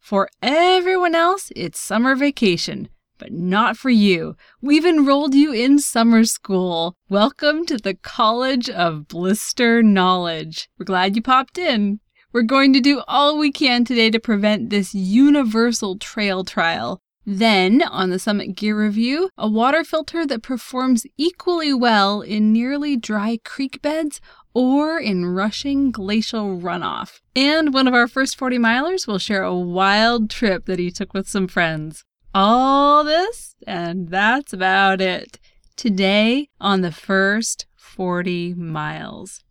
for 0.00 0.28
everyone 0.42 1.14
else, 1.14 1.50
it's 1.54 1.80
summer 1.80 2.14
vacation 2.14 2.88
but 3.18 3.32
not 3.32 3.76
for 3.76 3.90
you. 3.90 4.36
We've 4.62 4.86
enrolled 4.86 5.34
you 5.34 5.52
in 5.52 5.78
summer 5.78 6.24
school. 6.24 6.94
Welcome 7.08 7.66
to 7.66 7.76
the 7.76 7.94
College 7.94 8.70
of 8.70 9.08
Blister 9.08 9.82
Knowledge. 9.82 10.68
We're 10.78 10.84
glad 10.84 11.16
you 11.16 11.22
popped 11.22 11.58
in. 11.58 12.00
We're 12.32 12.42
going 12.42 12.72
to 12.74 12.80
do 12.80 13.02
all 13.08 13.38
we 13.38 13.50
can 13.50 13.84
today 13.84 14.10
to 14.10 14.20
prevent 14.20 14.70
this 14.70 14.94
universal 14.94 15.98
trail 15.98 16.44
trial. 16.44 17.00
Then, 17.26 17.82
on 17.82 18.10
the 18.10 18.18
Summit 18.18 18.54
Gear 18.54 18.80
Review, 18.80 19.28
a 19.36 19.48
water 19.48 19.84
filter 19.84 20.26
that 20.26 20.42
performs 20.42 21.04
equally 21.18 21.74
well 21.74 22.22
in 22.22 22.52
nearly 22.52 22.96
dry 22.96 23.38
creek 23.44 23.82
beds 23.82 24.20
or 24.58 24.98
in 24.98 25.24
rushing 25.24 25.92
glacial 25.92 26.58
runoff. 26.58 27.20
And 27.36 27.72
one 27.72 27.86
of 27.86 27.94
our 27.94 28.08
first 28.08 28.36
40 28.36 28.58
milers 28.58 29.06
will 29.06 29.20
share 29.20 29.44
a 29.44 29.54
wild 29.54 30.30
trip 30.30 30.64
that 30.64 30.80
he 30.80 30.90
took 30.90 31.14
with 31.14 31.28
some 31.28 31.46
friends. 31.46 32.04
All 32.34 33.04
this, 33.04 33.54
and 33.68 34.08
that's 34.08 34.52
about 34.52 35.00
it. 35.00 35.38
Today 35.76 36.48
on 36.60 36.80
the 36.80 36.90
first 36.90 37.66
40 37.76 38.54
miles. 38.54 39.44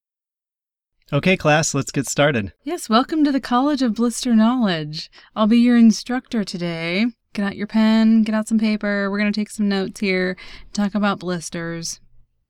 Okay, 1.14 1.38
class, 1.38 1.74
let's 1.74 1.92
get 1.92 2.06
started. 2.06 2.52
Yes, 2.66 2.90
welcome 2.90 3.24
to 3.24 3.32
the 3.32 3.40
College 3.40 3.82
of 3.82 3.94
Blister 3.94 4.36
Knowledge. 4.36 5.10
I'll 5.38 5.48
be 5.48 5.60
your 5.60 5.78
instructor 5.78 6.44
today. 6.44 7.06
Get 7.32 7.46
out 7.46 7.56
your 7.56 7.68
pen, 7.68 8.24
get 8.24 8.36
out 8.36 8.50
some 8.50 8.60
paper. 8.60 9.10
We're 9.10 9.20
going 9.20 9.32
to 9.32 9.40
take 9.40 9.52
some 9.52 9.70
notes 9.70 10.02
here, 10.02 10.36
talk 10.74 10.96
about 10.96 11.20
blisters. 11.20 12.02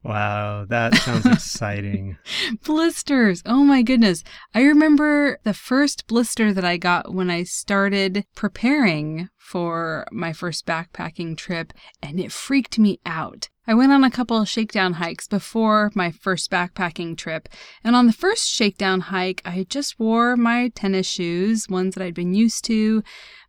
Wow, 0.03 0.65
that 0.69 0.95
sounds 0.95 1.25
exciting. 1.25 2.17
Blisters. 2.63 3.41
Oh 3.45 3.63
my 3.63 3.81
goodness. 3.81 4.23
I 4.53 4.61
remember 4.63 5.39
the 5.43 5.53
first 5.53 6.07
blister 6.07 6.53
that 6.53 6.63
I 6.63 6.77
got 6.77 7.13
when 7.13 7.29
I 7.29 7.43
started 7.43 8.23
preparing 8.35 9.29
for 9.37 10.05
my 10.11 10.33
first 10.33 10.65
backpacking 10.65 11.37
trip, 11.37 11.73
and 12.01 12.19
it 12.19 12.31
freaked 12.31 12.77
me 12.77 12.99
out. 13.05 13.49
I 13.65 13.73
went 13.73 13.91
on 13.91 14.03
a 14.03 14.11
couple 14.11 14.41
of 14.41 14.47
shakedown 14.47 14.93
hikes 14.93 15.27
before 15.27 15.91
my 15.93 16.11
first 16.11 16.51
backpacking 16.51 17.17
trip, 17.17 17.49
and 17.83 17.95
on 17.95 18.07
the 18.07 18.13
first 18.13 18.47
shakedown 18.47 19.01
hike, 19.01 19.41
I 19.45 19.65
just 19.69 19.99
wore 19.99 20.37
my 20.37 20.69
tennis 20.75 21.07
shoes, 21.09 21.67
ones 21.69 21.95
that 21.95 22.03
I'd 22.03 22.13
been 22.13 22.33
used 22.33 22.63
to, 22.65 23.03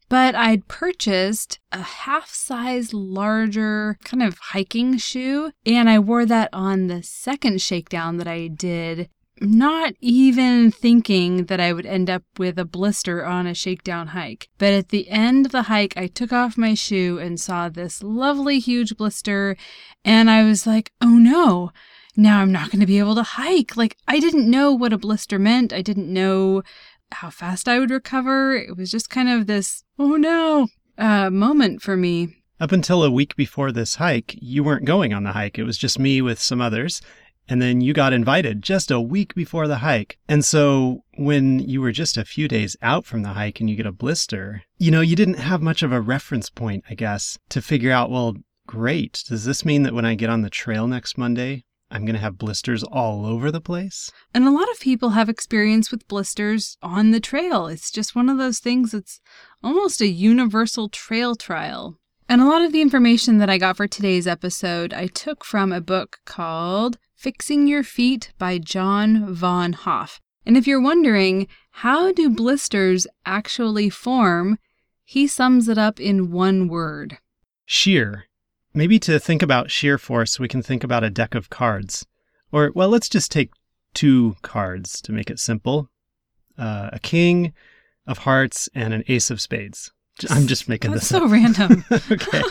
but 0.08 0.34
I'd 0.34 0.68
purchased 0.68 1.58
a 1.72 1.82
half 1.82 2.30
size 2.30 2.94
larger 2.94 3.98
kind 4.04 4.22
of 4.22 4.38
hiking 4.38 4.96
shoe, 4.98 5.52
and 5.66 5.88
I 5.88 5.98
wore 5.98 6.26
that 6.26 6.48
on 6.52 6.86
the 6.86 7.02
second 7.02 7.60
shakedown 7.60 8.16
that 8.18 8.28
I 8.28 8.48
did. 8.48 9.08
Not 9.40 9.94
even 10.00 10.72
thinking 10.72 11.44
that 11.44 11.60
I 11.60 11.72
would 11.72 11.86
end 11.86 12.10
up 12.10 12.24
with 12.38 12.58
a 12.58 12.64
blister 12.64 13.24
on 13.24 13.46
a 13.46 13.54
shakedown 13.54 14.08
hike. 14.08 14.48
But 14.58 14.72
at 14.72 14.88
the 14.88 15.08
end 15.08 15.46
of 15.46 15.52
the 15.52 15.62
hike, 15.62 15.96
I 15.96 16.08
took 16.08 16.32
off 16.32 16.58
my 16.58 16.74
shoe 16.74 17.18
and 17.20 17.38
saw 17.38 17.68
this 17.68 18.02
lovely 18.02 18.58
huge 18.58 18.96
blister, 18.96 19.56
and 20.04 20.28
I 20.28 20.42
was 20.42 20.66
like, 20.66 20.90
oh 21.00 21.16
no, 21.16 21.70
now 22.16 22.40
I'm 22.40 22.50
not 22.50 22.72
going 22.72 22.80
to 22.80 22.86
be 22.86 22.98
able 22.98 23.14
to 23.14 23.22
hike. 23.22 23.76
Like, 23.76 23.96
I 24.08 24.18
didn't 24.18 24.50
know 24.50 24.72
what 24.72 24.92
a 24.92 24.98
blister 24.98 25.38
meant. 25.38 25.72
I 25.72 25.82
didn't 25.82 26.12
know 26.12 26.64
how 27.12 27.30
fast 27.30 27.68
I 27.68 27.78
would 27.78 27.90
recover. 27.90 28.56
It 28.56 28.76
was 28.76 28.90
just 28.90 29.08
kind 29.08 29.28
of 29.28 29.46
this, 29.46 29.84
oh 29.98 30.16
no, 30.16 30.68
uh, 30.96 31.30
moment 31.30 31.82
for 31.82 31.96
me. 31.96 32.36
Up 32.60 32.72
until 32.72 33.04
a 33.04 33.10
week 33.10 33.36
before 33.36 33.70
this 33.70 33.96
hike, 33.96 34.34
you 34.40 34.64
weren't 34.64 34.84
going 34.84 35.12
on 35.12 35.22
the 35.22 35.32
hike. 35.32 35.58
It 35.58 35.64
was 35.64 35.78
just 35.78 35.98
me 35.98 36.20
with 36.20 36.40
some 36.40 36.60
others. 36.60 37.00
And 37.48 37.62
then 37.62 37.80
you 37.80 37.94
got 37.94 38.12
invited 38.12 38.62
just 38.62 38.90
a 38.90 39.00
week 39.00 39.34
before 39.34 39.68
the 39.68 39.78
hike. 39.78 40.18
And 40.28 40.44
so 40.44 41.04
when 41.16 41.60
you 41.60 41.80
were 41.80 41.92
just 41.92 42.18
a 42.18 42.24
few 42.24 42.46
days 42.46 42.76
out 42.82 43.06
from 43.06 43.22
the 43.22 43.30
hike 43.30 43.60
and 43.60 43.70
you 43.70 43.76
get 43.76 43.86
a 43.86 43.92
blister, 43.92 44.62
you 44.76 44.90
know, 44.90 45.00
you 45.00 45.16
didn't 45.16 45.38
have 45.38 45.62
much 45.62 45.82
of 45.82 45.92
a 45.92 46.00
reference 46.00 46.50
point, 46.50 46.84
I 46.90 46.94
guess, 46.94 47.38
to 47.48 47.62
figure 47.62 47.92
out, 47.92 48.10
well, 48.10 48.34
great. 48.66 49.22
Does 49.26 49.44
this 49.44 49.64
mean 49.64 49.82
that 49.84 49.94
when 49.94 50.04
I 50.04 50.14
get 50.14 50.28
on 50.28 50.42
the 50.42 50.50
trail 50.50 50.86
next 50.86 51.16
Monday, 51.16 51.64
I'm 51.90 52.04
going 52.04 52.14
to 52.14 52.20
have 52.20 52.38
blisters 52.38 52.82
all 52.82 53.24
over 53.24 53.50
the 53.50 53.60
place. 53.60 54.10
And 54.34 54.46
a 54.46 54.50
lot 54.50 54.70
of 54.70 54.80
people 54.80 55.10
have 55.10 55.28
experience 55.28 55.90
with 55.90 56.06
blisters 56.08 56.76
on 56.82 57.10
the 57.10 57.20
trail. 57.20 57.66
It's 57.66 57.90
just 57.90 58.14
one 58.14 58.28
of 58.28 58.36
those 58.36 58.58
things 58.58 58.92
that's 58.92 59.20
almost 59.62 60.00
a 60.00 60.06
universal 60.06 60.88
trail 60.88 61.34
trial. 61.34 61.98
And 62.28 62.42
a 62.42 62.46
lot 62.46 62.62
of 62.62 62.72
the 62.72 62.82
information 62.82 63.38
that 63.38 63.48
I 63.48 63.56
got 63.56 63.78
for 63.78 63.86
today's 63.86 64.26
episode, 64.26 64.92
I 64.92 65.06
took 65.06 65.44
from 65.44 65.72
a 65.72 65.80
book 65.80 66.18
called 66.26 66.98
Fixing 67.14 67.66
Your 67.66 67.82
Feet 67.82 68.32
by 68.38 68.58
John 68.58 69.34
Vonhof. 69.34 70.20
And 70.44 70.56
if 70.56 70.66
you're 70.66 70.80
wondering, 70.80 71.46
how 71.70 72.12
do 72.12 72.28
blisters 72.28 73.06
actually 73.24 73.88
form? 73.88 74.58
He 75.04 75.26
sums 75.26 75.68
it 75.68 75.78
up 75.78 75.98
in 75.98 76.30
one 76.30 76.68
word 76.68 77.18
shear. 77.64 78.27
Maybe 78.78 79.00
to 79.00 79.18
think 79.18 79.42
about 79.42 79.72
shear 79.72 79.98
force, 79.98 80.38
we 80.38 80.46
can 80.46 80.62
think 80.62 80.84
about 80.84 81.02
a 81.02 81.10
deck 81.10 81.34
of 81.34 81.50
cards. 81.50 82.06
Or, 82.52 82.70
well, 82.76 82.88
let's 82.88 83.08
just 83.08 83.32
take 83.32 83.50
two 83.92 84.36
cards 84.42 85.02
to 85.02 85.10
make 85.10 85.30
it 85.30 85.40
simple 85.40 85.90
uh, 86.56 86.90
a 86.92 87.00
king 87.00 87.54
of 88.06 88.18
hearts 88.18 88.68
and 88.76 88.94
an 88.94 89.02
ace 89.08 89.32
of 89.32 89.40
spades. 89.40 89.92
I'm 90.30 90.46
just 90.46 90.68
making 90.68 90.92
That's 90.92 91.08
this 91.08 91.18
so 91.18 91.24
up. 91.24 91.32
random. 91.32 91.84
okay. 92.12 92.42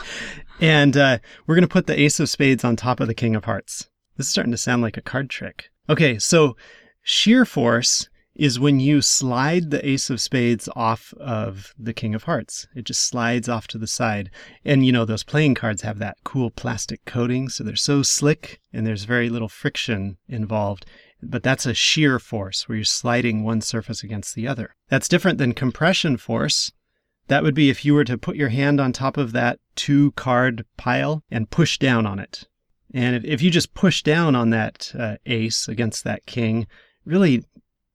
And 0.60 0.98
uh, 0.98 1.20
we're 1.46 1.56
going 1.56 1.62
to 1.62 1.72
put 1.72 1.88
the 1.88 1.98
ace 1.98 2.20
of 2.20 2.30
spades 2.30 2.66
on 2.66 2.76
top 2.76 3.00
of 3.00 3.08
the 3.08 3.14
king 3.14 3.34
of 3.34 3.46
hearts. 3.46 3.90
This 4.18 4.26
is 4.26 4.32
starting 4.34 4.52
to 4.52 4.58
sound 4.58 4.82
like 4.82 4.98
a 4.98 5.02
card 5.02 5.30
trick. 5.30 5.70
Okay, 5.90 6.20
so 6.20 6.58
shear 7.04 7.46
force 7.46 8.10
is 8.38 8.60
when 8.60 8.80
you 8.80 9.02
slide 9.02 9.72
the 9.72 9.88
ace 9.88 10.10
of 10.10 10.22
spades 10.22 10.70
off 10.76 11.14
of 11.20 11.74
the 11.78 11.94
king 11.94 12.14
of 12.14 12.24
hearts. 12.24 12.68
It 12.76 12.86
just 12.86 13.02
slides 13.02 13.50
off 13.50 13.68
to 13.70 13.80
the 13.80 13.88
side. 13.88 14.30
And 14.64 14.86
you 14.86 14.92
know, 14.92 15.06
those 15.06 15.24
playing 15.24 15.56
cards 15.56 15.82
have 15.82 15.98
that 16.00 16.18
cool 16.24 16.52
plastic 16.52 17.04
coating, 17.04 17.50
so 17.50 17.64
they're 17.64 17.76
so 17.76 18.04
slick 18.04 18.62
and 18.72 18.86
there's 18.86 19.06
very 19.06 19.30
little 19.30 19.50
friction 19.50 20.18
involved. 20.28 20.86
But 21.22 21.42
that's 21.42 21.66
a 21.66 21.74
shear 21.74 22.20
force 22.20 22.70
where 22.70 22.76
you're 22.78 22.86
sliding 22.86 23.44
one 23.44 23.62
surface 23.62 24.04
against 24.04 24.36
the 24.36 24.48
other. 24.48 24.76
That's 24.88 25.10
different 25.10 25.40
than 25.40 25.54
compression 25.54 26.18
force. 26.18 26.72
That 27.28 27.44
would 27.44 27.56
be 27.56 27.72
if 27.72 27.84
you 27.84 27.96
were 27.96 28.06
to 28.06 28.20
put 28.20 28.36
your 28.36 28.50
hand 28.50 28.80
on 28.80 28.94
top 28.94 29.18
of 29.18 29.32
that 29.32 29.60
two 29.76 30.12
card 30.12 30.64
pile 30.78 31.24
and 31.32 31.50
push 31.50 31.80
down 31.80 32.06
on 32.06 32.20
it. 32.20 32.48
And 32.94 33.16
if, 33.16 33.26
if 33.26 33.42
you 33.42 33.50
just 33.50 33.74
push 33.74 34.04
down 34.04 34.36
on 34.36 34.52
that 34.52 34.92
uh, 34.98 35.18
ace 35.26 35.68
against 35.68 36.04
that 36.04 36.26
king, 36.26 36.68
really 37.04 37.44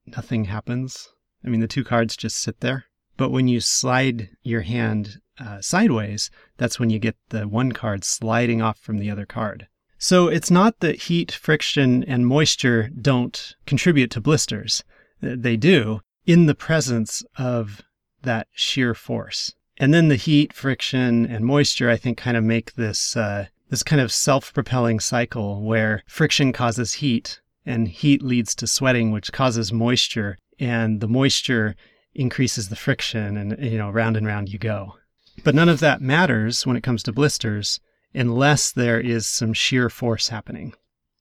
nothing 0.07 0.45
happens. 0.45 1.09
I 1.45 1.49
mean, 1.49 1.61
the 1.61 1.69
two 1.69 1.85
cards 1.85 2.17
just 2.17 2.39
sit 2.39 2.61
there. 2.61 2.85
But 3.17 3.31
when 3.31 3.49
you 3.49 3.61
slide 3.61 4.31
your 4.43 4.63
hand 4.63 5.21
uh, 5.39 5.61
sideways, 5.61 6.31
that's 6.57 6.81
when 6.81 6.91
you 6.91 6.99
get 6.99 7.17
the 7.29 7.47
one 7.47 7.73
card 7.73 8.05
sliding 8.05 8.63
off 8.63 8.79
from 8.79 8.99
the 8.99 9.11
other 9.11 9.27
card. 9.27 9.69
So 9.99 10.29
it's 10.29 10.51
not 10.51 10.81
that 10.81 11.03
heat, 11.03 11.31
friction, 11.31 12.03
and 12.05 12.27
moisture 12.27 12.91
don't 13.01 13.55
contribute 13.67 14.11
to 14.13 14.21
blisters. 14.21 14.83
They 15.21 15.57
do 15.57 16.01
in 16.27 16.47
the 16.47 16.55
presence 16.55 17.23
of 17.39 17.83
that 18.23 18.49
shear 18.53 18.95
force. 18.95 19.55
And 19.77 19.95
then 19.95 20.09
the 20.09 20.17
heat, 20.17 20.53
friction, 20.53 21.27
and 21.27 21.45
moisture, 21.45 21.89
I 21.91 21.97
think, 21.97 22.19
kind 22.19 22.37
of 22.37 22.45
make 22.45 22.75
this 22.75 23.17
uh, 23.17 23.47
this 23.69 23.83
kind 23.83 24.03
of 24.03 24.13
self-propelling 24.13 25.01
cycle 25.01 25.63
where 25.63 26.03
friction 26.07 26.53
causes 26.53 26.95
heat, 26.95 27.41
and 27.65 27.89
heat 27.89 28.23
leads 28.23 28.55
to 28.57 28.67
sweating, 28.67 29.11
which 29.11 29.33
causes 29.33 29.73
moisture, 29.73 30.39
and 30.59 31.01
the 31.01 31.09
moisture 31.09 31.77
increases 32.15 32.69
the 32.69 32.77
friction, 32.77 33.37
and 33.37 33.63
you 33.65 33.79
know, 33.79 33.91
round 33.91 34.17
and 34.17 34.27
round 34.27 34.49
you 34.49 34.59
go. 34.59 34.97
But 35.45 35.55
none 35.55 35.69
of 35.69 35.81
that 35.81 36.01
matters 36.01 36.67
when 36.67 36.77
it 36.77 36.83
comes 36.83 37.03
to 37.05 37.13
blisters 37.13 37.81
unless 38.15 38.71
there 38.71 39.01
is 39.01 39.27
some 39.27 39.53
shear 39.53 39.89
force 39.89 40.29
happening. 40.29 40.75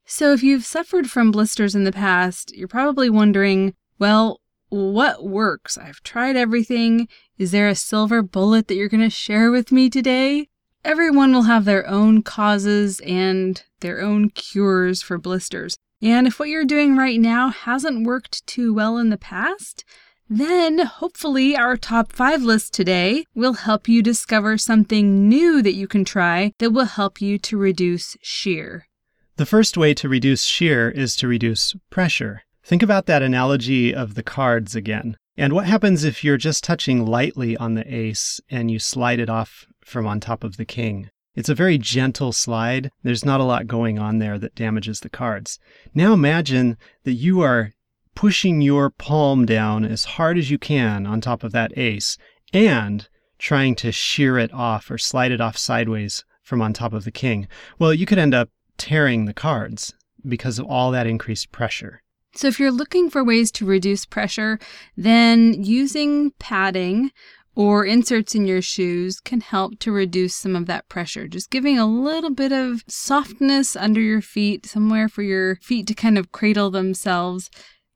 So, 0.05 0.33
if 0.33 0.43
you've 0.43 0.65
suffered 0.65 1.09
from 1.09 1.31
blisters 1.31 1.73
in 1.73 1.85
the 1.85 1.91
past, 1.91 2.53
you're 2.55 2.67
probably 2.67 3.09
wondering, 3.09 3.73
well, 3.97 4.41
what 4.67 5.25
works? 5.25 5.77
I've 5.77 6.01
tried 6.03 6.35
everything. 6.35 7.07
Is 7.37 7.51
there 7.51 7.67
a 7.67 7.75
silver 7.75 8.21
bullet 8.21 8.67
that 8.67 8.75
you're 8.75 8.89
going 8.89 9.03
to 9.03 9.09
share 9.09 9.51
with 9.51 9.71
me 9.71 9.89
today? 9.89 10.49
Everyone 10.83 11.31
will 11.31 11.43
have 11.43 11.65
their 11.65 11.87
own 11.87 12.23
causes 12.23 12.99
and 13.01 13.63
their 13.81 14.01
own 14.01 14.29
cures 14.29 15.01
for 15.01 15.17
blisters. 15.17 15.77
And 16.01 16.25
if 16.25 16.39
what 16.39 16.49
you're 16.49 16.65
doing 16.65 16.97
right 16.97 17.19
now 17.19 17.49
hasn't 17.49 18.07
worked 18.07 18.45
too 18.47 18.73
well 18.73 18.97
in 18.97 19.09
the 19.09 19.17
past, 19.17 19.83
then 20.27 20.79
hopefully 20.79 21.55
our 21.55 21.75
top 21.75 22.11
five 22.11 22.41
list 22.41 22.73
today 22.73 23.25
will 23.35 23.53
help 23.53 23.87
you 23.87 24.01
discover 24.01 24.57
something 24.57 25.27
new 25.27 25.61
that 25.61 25.73
you 25.73 25.87
can 25.87 26.05
try 26.05 26.53
that 26.57 26.71
will 26.71 26.85
help 26.85 27.21
you 27.21 27.37
to 27.37 27.57
reduce 27.57 28.15
shear. 28.21 28.87
The 29.35 29.45
first 29.45 29.75
way 29.75 29.93
to 29.95 30.07
reduce 30.07 30.43
shear 30.43 30.89
is 30.89 31.15
to 31.17 31.27
reduce 31.27 31.75
pressure. 31.89 32.43
Think 32.63 32.81
about 32.81 33.07
that 33.07 33.21
analogy 33.21 33.93
of 33.93 34.15
the 34.15 34.23
cards 34.23 34.75
again. 34.75 35.17
And 35.35 35.53
what 35.53 35.65
happens 35.65 36.03
if 36.03 36.23
you're 36.23 36.37
just 36.37 36.63
touching 36.63 37.05
lightly 37.05 37.57
on 37.57 37.73
the 37.73 37.93
ace 37.93 38.39
and 38.49 38.71
you 38.71 38.79
slide 38.79 39.19
it 39.19 39.29
off 39.29 39.65
from 39.83 40.07
on 40.07 40.19
top 40.19 40.43
of 40.43 40.57
the 40.57 40.65
king? 40.65 41.09
It's 41.35 41.49
a 41.49 41.55
very 41.55 41.77
gentle 41.77 42.33
slide. 42.33 42.91
There's 43.03 43.23
not 43.23 43.39
a 43.39 43.45
lot 43.45 43.67
going 43.67 43.97
on 43.97 44.19
there 44.19 44.37
that 44.37 44.55
damages 44.55 44.99
the 44.99 45.09
cards. 45.09 45.59
Now 45.93 46.13
imagine 46.13 46.77
that 47.03 47.13
you 47.13 47.41
are 47.41 47.71
pushing 48.15 48.61
your 48.61 48.89
palm 48.89 49.45
down 49.45 49.85
as 49.85 50.03
hard 50.03 50.37
as 50.37 50.51
you 50.51 50.57
can 50.57 51.05
on 51.05 51.21
top 51.21 51.43
of 51.43 51.53
that 51.53 51.77
ace 51.77 52.17
and 52.53 53.07
trying 53.39 53.75
to 53.75 53.91
shear 53.91 54.37
it 54.37 54.53
off 54.53 54.91
or 54.91 54.97
slide 54.97 55.31
it 55.31 55.41
off 55.41 55.57
sideways 55.57 56.25
from 56.43 56.61
on 56.61 56.73
top 56.73 56.93
of 56.93 57.05
the 57.05 57.11
king. 57.11 57.47
Well, 57.79 57.93
you 57.93 58.05
could 58.05 58.19
end 58.19 58.33
up 58.33 58.49
tearing 58.77 59.25
the 59.25 59.33
cards 59.33 59.93
because 60.27 60.59
of 60.59 60.65
all 60.65 60.91
that 60.91 61.07
increased 61.07 61.51
pressure. 61.51 62.01
So, 62.33 62.47
if 62.47 62.59
you're 62.59 62.71
looking 62.71 63.09
for 63.09 63.23
ways 63.23 63.51
to 63.53 63.65
reduce 63.65 64.05
pressure, 64.05 64.57
then 64.95 65.63
using 65.63 66.31
padding 66.39 67.11
or 67.55 67.85
inserts 67.85 68.33
in 68.33 68.45
your 68.45 68.61
shoes 68.61 69.19
can 69.19 69.41
help 69.41 69.77
to 69.79 69.91
reduce 69.91 70.35
some 70.35 70.55
of 70.55 70.65
that 70.67 70.87
pressure. 70.87 71.27
Just 71.27 71.49
giving 71.49 71.77
a 71.77 71.85
little 71.85 72.29
bit 72.29 72.51
of 72.51 72.83
softness 72.87 73.75
under 73.75 73.99
your 73.99 74.21
feet, 74.21 74.65
somewhere 74.65 75.09
for 75.09 75.21
your 75.21 75.57
feet 75.57 75.87
to 75.87 75.93
kind 75.93 76.17
of 76.17 76.31
cradle 76.31 76.71
themselves, 76.71 77.49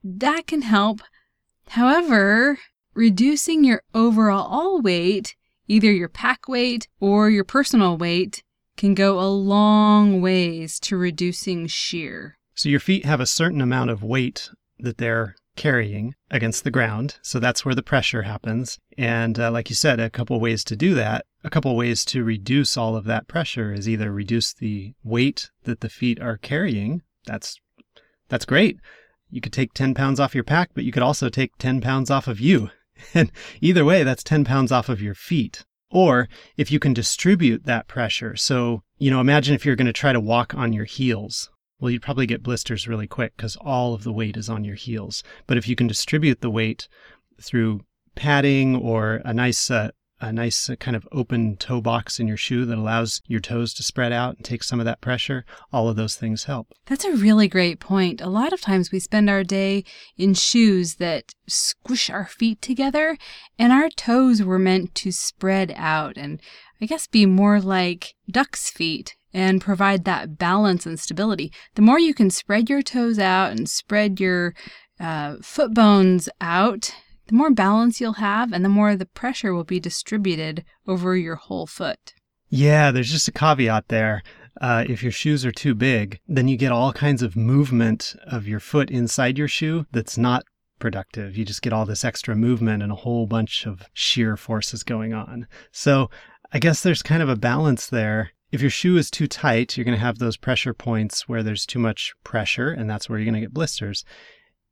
that 0.04 0.48
can 0.48 0.62
help. 0.62 1.02
However, 1.69 2.60
reducing 2.94 3.63
your 3.63 3.81
overall 3.94 4.81
weight, 4.81 5.36
either 5.68 5.92
your 5.92 6.10
pack 6.10 6.48
weight 6.48 6.88
or 7.00 7.30
your 7.30 7.44
personal 7.44 7.98
weight, 7.98 8.44
can 8.78 8.94
go 8.94 9.19
a 9.19 9.30
long 9.30 10.22
ways 10.22 10.80
to 10.81 10.98
reducing 10.98 11.66
shear. 11.66 12.38
So 12.56 12.69
your 12.69 12.80
feet 12.80 13.06
have 13.06 13.22
a 13.22 13.25
certain 13.25 13.62
amount 13.62 13.90
of 13.90 14.04
weight 14.04 14.50
that 14.80 14.98
they're 14.98 15.36
carrying 15.56 16.16
against 16.30 16.63
the 16.63 16.72
ground. 16.72 17.18
So 17.22 17.40
that's 17.40 17.66
where 17.66 17.75
the 17.75 17.84
pressure 17.84 18.24
happens. 18.24 18.80
And 18.98 19.40
uh, 19.40 19.52
like 19.52 19.69
you 19.69 19.75
said, 19.75 20.00
a 20.00 20.10
couple 20.10 20.40
ways 20.40 20.63
to 20.66 20.75
do 20.75 20.94
that, 20.96 21.25
a 21.44 21.50
couple 21.50 21.75
ways 21.75 22.06
to 22.06 22.24
reduce 22.24 22.78
all 22.78 22.96
of 22.96 23.06
that 23.06 23.28
pressure 23.28 23.74
is 23.74 23.88
either 23.88 24.12
reduce 24.12 24.54
the 24.54 24.94
weight 25.04 25.52
that 25.63 25.81
the 25.81 25.90
feet 25.90 26.22
are 26.22 26.38
carrying. 26.38 27.02
That's 27.25 27.60
that's 28.28 28.46
great 28.46 28.80
you 29.36 29.42
could 29.42 29.54
take 29.54 29.74
10 29.74 29.94
pounds 29.94 30.19
off 30.19 30.34
your 30.34 30.44
pack, 30.46 30.69
but 30.74 30.86
you 30.86 30.94
could 30.94 31.04
also 31.04 31.28
take 31.28 31.58
10 31.58 31.81
pounds 31.81 32.10
off 32.10 32.28
of 32.28 32.40
you. 32.40 32.69
And 33.13 33.30
either 33.60 33.84
way, 33.84 34.04
that's 34.04 34.24
10 34.24 34.46
pounds 34.46 34.72
off 34.72 34.88
of 34.88 35.01
your 35.01 35.16
feet. 35.16 35.66
Or 35.92 36.30
if 36.56 36.72
you 36.72 36.80
can 36.80 36.94
distribute 36.94 37.66
that 37.66 37.90
pressure. 37.90 38.38
So, 38.38 38.84
you 38.98 39.12
know, 39.12 39.19
imagine 39.19 39.54
if 39.54 39.66
you're 39.66 39.75
going 39.75 39.86
to 39.88 39.94
try 39.94 40.13
to 40.13 40.19
walk 40.22 40.56
on 40.56 40.72
your 40.72 40.86
heels. 40.86 41.50
Well, 41.80 41.92
you'd 41.92 42.01
probably 42.01 42.25
get 42.25 42.44
blisters 42.44 42.88
really 42.88 43.07
quick 43.07 43.36
because 43.36 43.57
all 43.57 43.94
of 43.94 44.04
the 44.04 44.13
weight 44.13 44.38
is 44.38 44.50
on 44.50 44.63
your 44.63 44.75
heels. 44.75 45.24
But 45.45 45.57
if 45.57 45.68
you 45.68 45.75
can 45.75 45.88
distribute 45.88 46.42
the 46.42 46.50
weight 46.50 46.88
through 47.42 47.81
padding 48.16 48.75
or 48.75 49.22
a 49.25 49.33
nice 49.33 49.69
uh, 49.69 49.92
a 50.22 50.31
nice 50.31 50.69
uh, 50.69 50.75
kind 50.77 50.95
of 50.95 51.07
open 51.12 51.57
toe 51.57 51.81
box 51.81 52.19
in 52.19 52.27
your 52.27 52.38
shoe 52.38 52.66
that 52.66 52.77
allows 52.77 53.22
your 53.27 53.42
toes 53.42 53.74
to 53.74 53.83
spread 53.83 54.13
out 54.13 54.38
and 54.38 54.45
take 54.45 54.63
some 54.63 54.80
of 54.80 54.86
that 54.86 55.01
pressure, 55.01 55.45
all 55.74 55.89
of 55.89 55.98
those 55.98 56.16
things 56.16 56.45
help. 56.45 56.74
That's 56.86 57.04
a 57.04 57.12
really 57.12 57.48
great 57.50 57.80
point. 57.80 58.22
A 58.22 58.30
lot 58.30 58.54
of 58.54 58.62
times 58.62 58.92
we 58.92 59.00
spend 59.00 59.30
our 59.30 59.44
day 59.44 59.83
in 60.18 60.33
shoes 60.33 60.95
that 60.95 61.33
squish 61.48 62.10
our 62.10 62.27
feet 62.27 62.62
together, 62.62 63.18
and 63.60 63.74
our 63.74 63.89
toes 63.89 64.42
were 64.42 64.60
meant 64.60 64.95
to 64.95 65.12
spread 65.12 65.74
out 65.75 66.18
and 66.18 66.39
I 66.81 66.86
guess 66.86 67.07
be 67.07 67.25
more 67.25 67.62
like 67.62 68.16
duck's 68.30 68.69
feet 68.69 69.16
and 69.36 69.60
provide 69.60 70.06
that 70.06 70.38
balance 70.38 70.86
and 70.86 70.98
stability. 70.98 71.52
The 71.76 71.82
more 71.82 72.00
you 72.00 72.14
can 72.14 72.30
spread 72.30 72.70
your 72.70 72.82
toes 72.82 73.20
out 73.20 73.52
and 73.52 73.70
spread 73.70 74.20
your 74.20 74.56
uh, 75.00 75.36
foot 75.42 75.74
bones 75.74 76.30
out 76.40 76.96
the 77.28 77.36
more 77.36 77.52
balance 77.52 78.00
you'll 78.00 78.14
have 78.14 78.54
and 78.54 78.64
the 78.64 78.70
more 78.70 78.96
the 78.96 79.06
pressure 79.06 79.54
will 79.54 79.64
be 79.64 79.80
distributed 79.80 80.64
over 80.88 81.18
your 81.18 81.36
whole 81.36 81.66
foot. 81.66 82.14
Yeah, 82.50 82.92
there's 82.92 83.12
just 83.12 83.28
a 83.28 83.32
caveat 83.32 83.88
there. 83.88 84.22
Uh, 84.62 84.86
if 84.88 85.04
your 85.04 85.12
shoes 85.12 85.46
are 85.46 85.52
too 85.52 85.76
big, 85.76 86.20
then 86.28 86.48
you 86.48 86.56
get 86.56 86.72
all 86.72 86.94
kinds 86.94 87.22
of 87.22 87.36
movement 87.36 88.16
of 88.28 88.48
your 88.48 88.60
foot 88.60 88.90
inside 88.90 89.38
your 89.38 89.48
shoe 89.48 89.86
that's 89.92 90.18
not 90.18 90.44
productive. 90.80 91.36
You 91.36 91.44
just 91.44 91.62
get 91.62 91.74
all 91.74 91.86
this 91.86 92.06
extra 92.06 92.36
movement 92.36 92.84
and 92.84 92.92
a 92.92 92.96
whole 92.96 93.26
bunch 93.26 93.66
of 93.66 93.90
shear 93.94 94.38
forces 94.38 94.84
going 94.84 95.14
on. 95.14 95.48
So 95.72 96.10
I 96.54 96.60
guess 96.60 96.82
there's 96.82 97.02
kind 97.02 97.24
of 97.24 97.30
a 97.30 97.36
balance 97.36 97.88
there. 97.88 98.32
If 98.56 98.62
your 98.62 98.69
shoe 98.69 98.96
is 98.96 99.12
too 99.12 99.28
tight, 99.28 99.75
you're 99.75 99.84
going 99.84 99.98
to 99.98 100.02
have 100.02 100.18
those 100.18 100.38
pressure 100.38 100.74
points 100.74 101.28
where 101.28 101.44
there's 101.44 101.66
too 101.66 101.78
much 101.78 102.13
pressure, 102.24 102.69
and 102.69 102.90
that's 102.90 103.10
where 103.10 103.19
you're 103.19 103.25
going 103.25 103.34
to 103.34 103.42
get 103.42 103.54
blisters. 103.54 104.06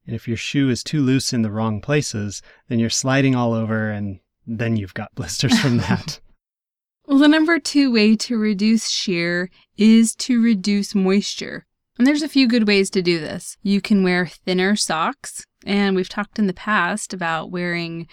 And 0.08 0.16
if 0.16 0.26
your 0.26 0.38
shoe 0.38 0.70
is 0.70 0.86
too 0.86 1.02
loose 1.02 1.34
in 1.34 1.42
the 1.42 1.52
wrong 1.52 1.82
places, 1.82 2.42
then 2.70 2.80
you're 2.80 2.90
sliding 2.90 3.36
all 3.36 3.52
over 3.52 3.90
and 3.90 4.22
then 4.48 4.78
you've 4.78 4.94
got 4.94 5.14
blisters 5.16 5.60
from 5.60 5.80
that. 5.80 6.22
well, 7.08 7.18
the 7.18 7.28
number 7.28 7.60
two 7.60 7.92
way 7.92 8.16
to 8.16 8.38
reduce 8.38 8.88
shear 8.88 9.50
is 9.76 10.16
to 10.16 10.42
reduce 10.42 10.96
moisture. 10.96 11.66
And 11.98 12.08
there's 12.08 12.24
a 12.24 12.30
few 12.30 12.48
good 12.48 12.66
ways 12.66 12.90
to 12.92 13.02
do 13.02 13.20
this. 13.20 13.58
You 13.64 13.82
can 13.82 14.02
wear 14.02 14.28
thinner 14.28 14.78
socks, 14.78 15.46
and 15.66 15.94
we've 15.94 16.08
talked 16.08 16.40
in 16.40 16.48
the 16.48 16.54
past 16.54 17.14
about 17.14 17.52
wearing 17.52 18.08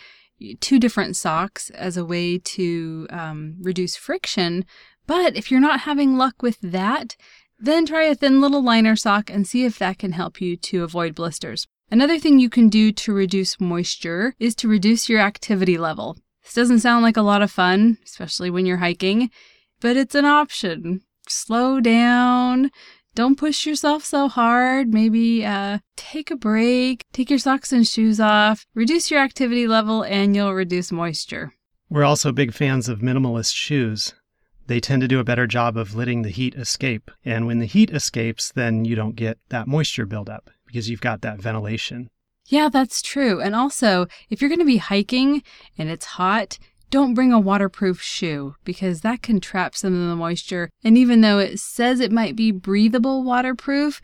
two 0.61 0.81
different 0.81 1.15
socks 1.15 1.71
as 1.71 1.97
a 1.97 2.05
way 2.05 2.39
to 2.39 3.07
um, 3.11 3.55
reduce 3.61 3.95
friction. 3.95 4.65
But 5.11 5.35
if 5.35 5.51
you're 5.51 5.59
not 5.59 5.81
having 5.81 6.17
luck 6.17 6.41
with 6.41 6.61
that, 6.61 7.17
then 7.59 7.85
try 7.85 8.05
a 8.05 8.15
thin 8.15 8.41
little 8.41 8.63
liner 8.63 8.95
sock 8.95 9.29
and 9.29 9.45
see 9.45 9.65
if 9.65 9.77
that 9.81 9.99
can 9.99 10.13
help 10.13 10.41
you 10.41 10.57
to 10.59 10.85
avoid 10.85 11.17
blisters. 11.17 11.67
Another 11.91 12.17
thing 12.17 12.39
you 12.39 12.49
can 12.49 12.69
do 12.69 12.93
to 12.93 13.13
reduce 13.13 13.61
moisture 13.61 14.37
is 14.39 14.55
to 14.55 14.69
reduce 14.69 15.09
your 15.09 15.19
activity 15.19 15.77
level. 15.77 16.17
This 16.45 16.55
doesn't 16.55 16.79
sound 16.79 17.03
like 17.03 17.17
a 17.17 17.23
lot 17.23 17.43
of 17.43 17.51
fun, 17.51 17.99
especially 18.05 18.51
when 18.51 18.67
you're 18.67 18.77
hiking, 18.77 19.31
but 19.81 19.97
it's 19.97 20.15
an 20.15 20.27
option. 20.27 21.01
Slow 21.27 21.81
down. 21.81 22.71
Don't 23.17 23.37
push 23.37 23.67
yourself 23.67 24.05
so 24.05 24.29
hard. 24.29 24.95
Maybe 24.95 25.45
uh, 25.45 25.81
take 25.97 26.31
a 26.31 26.37
break, 26.37 27.05
take 27.13 27.31
your 27.31 27.41
socks 27.41 27.73
and 27.73 27.85
shoes 27.85 28.21
off, 28.21 28.65
reduce 28.77 29.11
your 29.11 29.19
activity 29.19 29.67
level, 29.67 30.05
and 30.05 30.37
you'll 30.37 30.55
reduce 30.55 30.93
moisture. 30.93 31.53
We're 31.89 32.05
also 32.05 32.31
big 32.31 32.55
fans 32.55 32.89
of 32.89 33.01
minimalist 33.01 33.57
shoes. 33.57 34.15
They 34.71 34.79
tend 34.79 35.03
to 35.03 35.09
do 35.09 35.19
a 35.19 35.25
better 35.25 35.49
job 35.49 35.77
of 35.77 35.97
letting 35.97 36.23
the 36.23 36.29
heat 36.29 36.55
escape. 36.55 37.11
And 37.25 37.45
when 37.45 37.59
the 37.59 37.67
heat 37.67 37.91
escapes, 37.91 38.53
then 38.53 38.85
you 38.85 38.95
don't 38.95 39.17
get 39.17 39.37
that 39.49 39.67
moisture 39.67 40.07
buildup 40.07 40.49
because 40.65 40.89
you've 40.89 41.01
got 41.01 41.23
that 41.23 41.41
ventilation. 41.43 42.09
Yeah, 42.47 42.69
that's 42.69 43.03
true. 43.03 43.41
And 43.41 43.57
also, 43.57 44.07
if 44.29 44.41
you're 44.41 44.49
going 44.49 44.61
to 44.61 44.65
be 44.65 44.77
hiking 44.77 45.43
and 45.77 45.89
it's 45.89 46.05
hot, 46.05 46.57
don't 46.89 47.15
bring 47.15 47.33
a 47.33 47.41
waterproof 47.41 48.01
shoe 48.01 48.55
because 48.63 49.01
that 49.01 49.23
can 49.23 49.41
trap 49.41 49.75
some 49.75 49.93
of 49.93 50.09
the 50.09 50.15
moisture. 50.15 50.71
And 50.85 50.97
even 50.97 51.21
though 51.21 51.41
it 51.41 51.59
says 51.59 51.99
it 51.99 52.13
might 52.13 52.37
be 52.37 52.53
breathable 52.53 53.25
waterproof, 53.25 54.01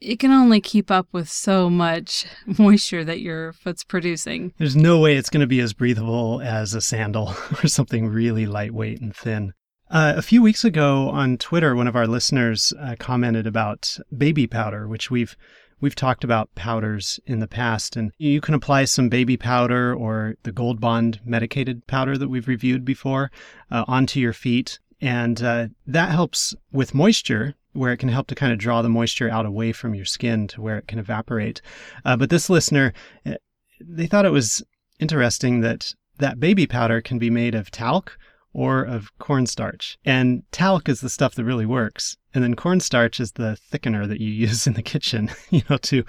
it 0.00 0.18
can 0.18 0.30
only 0.30 0.62
keep 0.62 0.90
up 0.90 1.08
with 1.12 1.28
so 1.28 1.68
much 1.68 2.24
moisture 2.58 3.04
that 3.04 3.20
your 3.20 3.52
foot's 3.52 3.84
producing. 3.84 4.54
There's 4.56 4.76
no 4.76 4.98
way 4.98 5.16
it's 5.18 5.28
going 5.28 5.42
to 5.42 5.46
be 5.46 5.60
as 5.60 5.74
breathable 5.74 6.40
as 6.40 6.72
a 6.72 6.80
sandal 6.80 7.34
or 7.62 7.68
something 7.68 8.08
really 8.08 8.46
lightweight 8.46 9.02
and 9.02 9.14
thin. 9.14 9.52
Uh, 9.88 10.14
a 10.16 10.22
few 10.22 10.42
weeks 10.42 10.64
ago 10.64 11.08
on 11.10 11.38
Twitter, 11.38 11.74
one 11.74 11.86
of 11.86 11.94
our 11.94 12.06
listeners 12.06 12.72
uh, 12.80 12.96
commented 12.98 13.46
about 13.46 13.98
baby 14.16 14.46
powder, 14.46 14.88
which 14.88 15.10
we've 15.10 15.36
We've 15.78 15.94
talked 15.94 16.24
about 16.24 16.54
powders 16.54 17.20
in 17.26 17.40
the 17.40 17.46
past, 17.46 17.96
and 17.96 18.10
you 18.16 18.40
can 18.40 18.54
apply 18.54 18.86
some 18.86 19.10
baby 19.10 19.36
powder 19.36 19.94
or 19.94 20.36
the 20.42 20.52
Gold 20.52 20.80
Bond 20.80 21.20
medicated 21.22 21.86
powder 21.86 22.16
that 22.16 22.28
we've 22.28 22.48
reviewed 22.48 22.82
before 22.82 23.30
uh, 23.70 23.84
onto 23.86 24.18
your 24.18 24.32
feet. 24.32 24.78
And 25.02 25.42
uh, 25.42 25.66
that 25.86 26.12
helps 26.12 26.54
with 26.72 26.94
moisture, 26.94 27.54
where 27.74 27.92
it 27.92 27.98
can 27.98 28.08
help 28.08 28.26
to 28.28 28.34
kind 28.34 28.54
of 28.54 28.58
draw 28.58 28.80
the 28.80 28.88
moisture 28.88 29.28
out 29.28 29.44
away 29.44 29.72
from 29.72 29.94
your 29.94 30.06
skin 30.06 30.48
to 30.48 30.62
where 30.62 30.78
it 30.78 30.88
can 30.88 30.98
evaporate. 30.98 31.60
Uh, 32.06 32.16
but 32.16 32.30
this 32.30 32.48
listener, 32.48 32.94
uh, 33.26 33.34
they 33.78 34.06
thought 34.06 34.24
it 34.24 34.32
was 34.32 34.64
interesting 34.98 35.60
that 35.60 35.94
that 36.18 36.40
baby 36.40 36.66
powder 36.66 37.02
can 37.02 37.18
be 37.18 37.28
made 37.28 37.54
of 37.54 37.70
talc 37.70 38.16
or 38.56 38.82
of 38.82 39.10
cornstarch. 39.18 39.98
And 40.06 40.42
talc 40.50 40.88
is 40.88 41.02
the 41.02 41.10
stuff 41.10 41.34
that 41.34 41.44
really 41.44 41.66
works. 41.66 42.16
And 42.34 42.42
then 42.42 42.54
cornstarch 42.56 43.20
is 43.20 43.32
the 43.32 43.58
thickener 43.70 44.08
that 44.08 44.18
you 44.18 44.32
use 44.46 44.66
in 44.66 44.72
the 44.72 44.82
kitchen, 44.82 45.30
you 45.50 45.60
know, 45.68 45.76
to 45.76 46.04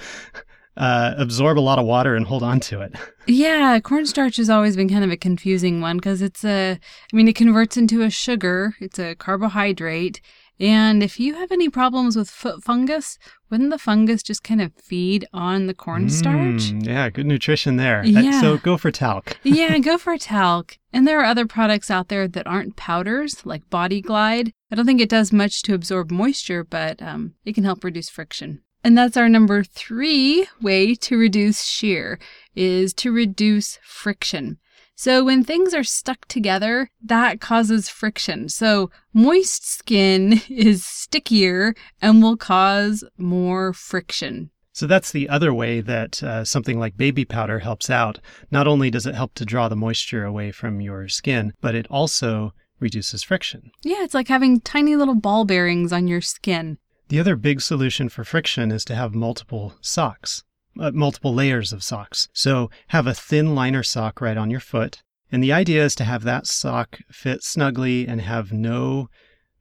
uh, 0.77 1.13
absorb 1.17 1.59
a 1.59 1.61
lot 1.61 1.77
of 1.77 1.85
water 1.85 2.15
and 2.15 2.25
hold 2.25 2.43
on 2.43 2.61
to 2.61 2.79
it. 2.79 2.95
Yeah, 3.27 3.77
cornstarch 3.81 4.37
has 4.37 4.49
always 4.49 4.77
been 4.77 4.87
kind 4.87 5.03
of 5.03 5.11
a 5.11 5.17
confusing 5.17 5.81
one 5.81 5.97
because 5.97 6.21
it's 6.21 6.45
a, 6.45 6.79
I 7.11 7.15
mean, 7.15 7.27
it 7.27 7.35
converts 7.35 7.75
into 7.75 8.01
a 8.01 8.09
sugar, 8.09 8.75
it's 8.79 8.97
a 8.97 9.15
carbohydrate, 9.15 10.21
And 10.59 11.03
if 11.03 11.19
you 11.19 11.35
have 11.35 11.51
any 11.51 11.69
problems 11.69 12.15
with 12.15 12.29
foot 12.29 12.63
fungus, 12.63 13.19
wouldn't 13.49 13.69
the 13.69 13.77
fungus 13.77 14.23
just 14.23 14.43
kind 14.43 14.61
of 14.61 14.73
feed 14.73 15.27
on 15.31 15.67
the 15.67 15.73
cornstarch? 15.73 16.71
Mm, 16.71 16.85
yeah, 16.85 17.09
good 17.09 17.27
nutrition 17.27 17.77
there. 17.77 18.03
Yeah. 18.03 18.41
So 18.41 18.57
go 18.57 18.77
for 18.77 18.91
talc. 18.91 19.37
yeah, 19.43 19.77
go 19.77 19.97
for 19.97 20.17
talc. 20.17 20.77
And 20.91 21.07
there 21.07 21.19
are 21.19 21.25
other 21.25 21.45
products 21.45 21.91
out 21.91 22.07
there 22.07 22.27
that 22.27 22.47
aren't 22.47 22.75
powders, 22.75 23.45
like 23.45 23.69
Body 23.69 24.01
Glide. 24.01 24.51
I 24.71 24.75
don't 24.75 24.85
think 24.85 25.01
it 25.01 25.09
does 25.09 25.31
much 25.31 25.61
to 25.63 25.75
absorb 25.75 26.09
moisture, 26.09 26.63
but 26.63 27.01
um, 27.01 27.35
it 27.45 27.53
can 27.53 27.63
help 27.63 27.83
reduce 27.83 28.09
friction. 28.09 28.61
And 28.83 28.97
that's 28.97 29.17
our 29.17 29.29
number 29.29 29.63
three 29.63 30.47
way 30.61 30.95
to 30.95 31.17
reduce 31.17 31.65
shear 31.65 32.19
is 32.55 32.93
to 32.95 33.11
reduce 33.11 33.79
friction. 33.83 34.57
So 34.99 35.23
when 35.23 35.43
things 35.43 35.75
are 35.75 35.83
stuck 35.83 36.27
together, 36.27 36.89
that 37.03 37.39
causes 37.39 37.87
friction. 37.87 38.49
So 38.49 38.89
moist 39.13 39.63
skin 39.67 40.41
is 40.49 40.83
stickier 40.83 41.75
and 42.01 42.23
will 42.23 42.35
cause 42.35 43.03
more 43.15 43.73
friction. 43.73 44.49
So 44.73 44.87
that's 44.87 45.11
the 45.11 45.29
other 45.29 45.53
way 45.53 45.81
that 45.81 46.23
uh, 46.23 46.43
something 46.43 46.79
like 46.79 46.97
baby 46.97 47.25
powder 47.25 47.59
helps 47.59 47.91
out. 47.91 48.19
Not 48.49 48.67
only 48.67 48.89
does 48.89 49.05
it 49.05 49.13
help 49.13 49.35
to 49.35 49.45
draw 49.45 49.69
the 49.69 49.75
moisture 49.75 50.25
away 50.25 50.51
from 50.51 50.81
your 50.81 51.07
skin, 51.07 51.53
but 51.61 51.75
it 51.75 51.85
also 51.91 52.53
reduces 52.79 53.21
friction. 53.21 53.69
Yeah, 53.83 54.03
it's 54.03 54.15
like 54.15 54.29
having 54.29 54.61
tiny 54.61 54.95
little 54.95 55.15
ball 55.15 55.45
bearings 55.45 55.93
on 55.93 56.07
your 56.07 56.21
skin. 56.21 56.79
The 57.09 57.19
other 57.19 57.35
big 57.35 57.61
solution 57.61 58.09
for 58.09 58.23
friction 58.23 58.71
is 58.71 58.83
to 58.85 58.95
have 58.95 59.13
multiple 59.13 59.75
socks, 59.79 60.43
uh, 60.79 60.91
multiple 60.93 61.33
layers 61.33 61.73
of 61.73 61.83
socks. 61.83 62.29
So 62.33 62.69
have 62.87 63.07
a 63.07 63.13
thin 63.13 63.55
liner 63.55 63.83
sock 63.83 64.21
right 64.21 64.37
on 64.37 64.49
your 64.49 64.59
foot. 64.59 65.01
And 65.31 65.43
the 65.43 65.51
idea 65.51 65.83
is 65.83 65.95
to 65.95 66.05
have 66.05 66.23
that 66.23 66.47
sock 66.47 66.99
fit 67.11 67.43
snugly 67.43 68.07
and 68.07 68.21
have 68.21 68.51
no 68.51 69.09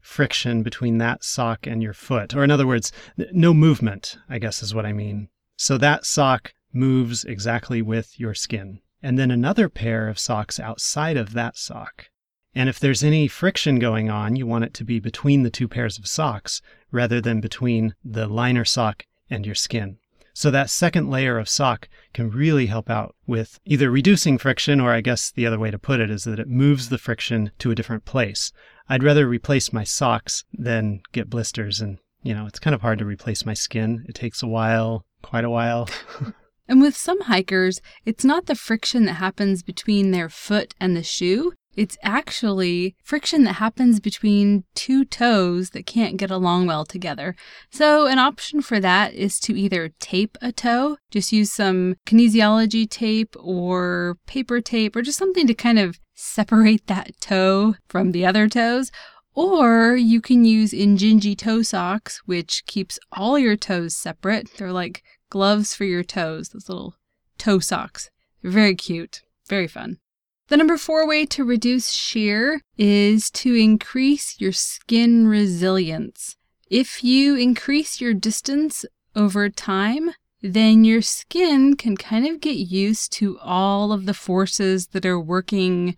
friction 0.01 0.63
between 0.63 0.99
that 0.99 1.25
sock 1.25 1.67
and 1.67 1.83
your 1.83 1.93
foot. 1.93 2.35
Or, 2.35 2.45
in 2.45 2.51
other 2.51 2.67
words, 2.67 2.93
no 3.33 3.53
movement, 3.53 4.17
I 4.29 4.39
guess 4.39 4.63
is 4.63 4.75
what 4.75 4.87
I 4.87 4.93
mean. 4.93 5.29
So 5.57 5.77
that 5.79 6.07
sock 6.07 6.53
moves 6.73 7.25
exactly 7.25 7.83
with 7.83 8.19
your 8.21 8.35
skin. 8.35 8.81
And 9.03 9.19
then 9.19 9.31
another 9.31 9.69
pair 9.69 10.09
of 10.09 10.19
socks 10.19 10.61
outside 10.61 11.17
of 11.17 11.33
that 11.33 11.57
sock. 11.57 12.07
And 12.55 12.69
if 12.69 12.79
there's 12.79 13.05
any 13.05 13.29
friction 13.29 13.79
going 13.79 14.09
on, 14.09 14.37
you 14.37 14.47
want 14.47 14.65
it 14.65 14.75
to 14.75 14.85
be 14.85 14.99
between 14.99 15.43
the 15.43 15.51
two 15.51 15.69
pairs 15.69 15.99
of 15.99 16.07
socks 16.07 16.63
rather 16.91 17.21
than 17.21 17.41
between 17.41 17.95
the 18.05 18.27
liner 18.27 18.65
sock 18.65 19.05
and 19.29 19.45
your 19.45 19.55
skin. 19.55 19.99
So 20.37 20.51
that 20.51 20.69
second 20.69 21.09
layer 21.09 21.39
of 21.39 21.49
sock 21.49 21.89
can 22.13 22.29
really 22.29 22.67
help 22.67 22.91
out 22.91 23.17
with 23.27 23.59
either 23.65 23.91
reducing 23.91 24.37
friction, 24.37 24.83
or 24.83 24.93
I 24.93 25.01
guess 25.01 25.31
the 25.31 25.47
other 25.47 25.59
way 25.59 25.71
to 25.71 25.79
put 25.79 25.99
it 25.99 26.11
is 26.11 26.25
that 26.25 26.39
it 26.39 26.47
moves 26.47 26.91
the 26.91 26.99
friction 26.99 27.53
to 27.61 27.71
a 27.71 27.75
different 27.75 28.05
place. 28.05 28.53
I'd 28.87 29.03
rather 29.03 29.27
replace 29.27 29.73
my 29.73 29.83
socks 29.83 30.45
than 30.53 31.01
get 31.13 31.31
blisters. 31.31 31.81
And, 31.81 31.97
you 32.23 32.35
know, 32.35 32.45
it's 32.45 32.59
kind 32.59 32.75
of 32.75 32.83
hard 32.83 32.99
to 32.99 33.07
replace 33.07 33.47
my 33.47 33.55
skin. 33.55 34.05
It 34.11 34.15
takes 34.15 34.43
a 34.43 34.47
while, 34.47 35.07
quite 35.23 35.47
a 35.47 35.51
while. 35.51 35.89
And 36.69 36.83
with 36.83 36.97
some 36.97 37.21
hikers, 37.21 37.81
it's 38.05 38.25
not 38.25 38.47
the 38.47 38.57
friction 38.57 39.05
that 39.05 39.15
happens 39.15 39.63
between 39.63 40.11
their 40.11 40.29
foot 40.29 40.75
and 40.81 40.97
the 40.97 41.03
shoe. 41.05 41.53
It's 41.77 41.99
actually 42.03 42.97
friction 43.05 43.45
that 43.45 43.55
happens 43.55 44.01
between 44.01 44.65
two 44.75 45.05
toes 45.05 45.71
that 45.71 45.85
can't 45.85 46.17
get 46.17 46.31
along 46.31 46.67
well 46.67 46.87
together. 46.87 47.37
So, 47.71 48.07
an 48.07 48.19
option 48.19 48.63
for 48.63 48.81
that 48.81 49.13
is 49.13 49.39
to 49.41 49.55
either 49.55 49.91
tape 50.01 50.39
a 50.41 50.53
toe, 50.53 50.97
just 51.11 51.33
use 51.33 51.53
some 51.53 51.97
kinesiology 52.07 52.89
tape 52.89 53.37
or 53.39 54.17
paper 54.27 54.63
tape 54.63 54.97
or 54.97 55.03
just 55.03 55.19
something 55.19 55.47
to 55.47 55.55
kind 55.55 55.79
of 55.79 56.01
separate 56.15 56.87
that 56.87 57.13
toe 57.21 57.75
from 57.89 58.13
the 58.13 58.25
other 58.25 58.49
toes. 58.49 58.91
Or 59.35 59.95
you 59.95 60.23
can 60.23 60.47
use 60.47 60.73
Injinji 60.73 61.37
toe 61.37 61.61
socks, 61.61 62.23
which 62.25 62.65
keeps 62.65 62.99
all 63.13 63.39
your 63.39 63.55
toes 63.55 63.95
separate. 63.95 64.51
They're 64.57 64.73
like 64.73 65.03
gloves 65.29 65.75
for 65.75 65.85
your 65.85 66.03
toes, 66.03 66.49
those 66.49 66.71
little 66.71 66.95
toe 67.37 67.59
socks. 67.59 68.09
They're 68.41 68.51
very 68.51 68.75
cute, 68.75 69.21
very 69.47 69.69
fun. 69.69 69.99
The 70.49 70.57
number 70.57 70.77
four 70.77 71.09
way 71.09 71.27
to 71.27 71.45
reduce 71.45 71.91
shear 71.91 72.61
is 72.79 73.31
to 73.33 73.55
increase 73.55 74.41
your 74.41 74.53
skin 74.53 75.27
resilience. 75.27 76.37
If 76.71 77.03
you 77.03 77.35
increase 77.35 78.01
your 78.01 78.15
distance 78.15 78.85
over 79.17 79.49
time, 79.49 80.13
then 80.43 80.85
your 80.85 81.03
skin 81.03 81.75
can 81.75 81.97
kind 81.97 82.27
of 82.27 82.41
get 82.41 82.57
used 82.57 83.13
to 83.15 83.39
all 83.41 83.93
of 83.93 84.07
the 84.07 84.15
forces 84.15 84.89
that 84.89 85.05
are 85.05 85.19
working 85.19 85.97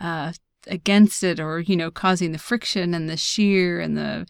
uh, 0.00 0.32
against 0.66 1.22
it 1.22 1.38
or, 1.38 1.60
you 1.60 1.76
know, 1.76 1.90
causing 1.90 2.32
the 2.32 2.38
friction 2.38 2.94
and 2.94 3.06
the 3.06 3.18
shear 3.18 3.80
and 3.80 3.98
the, 3.98 4.26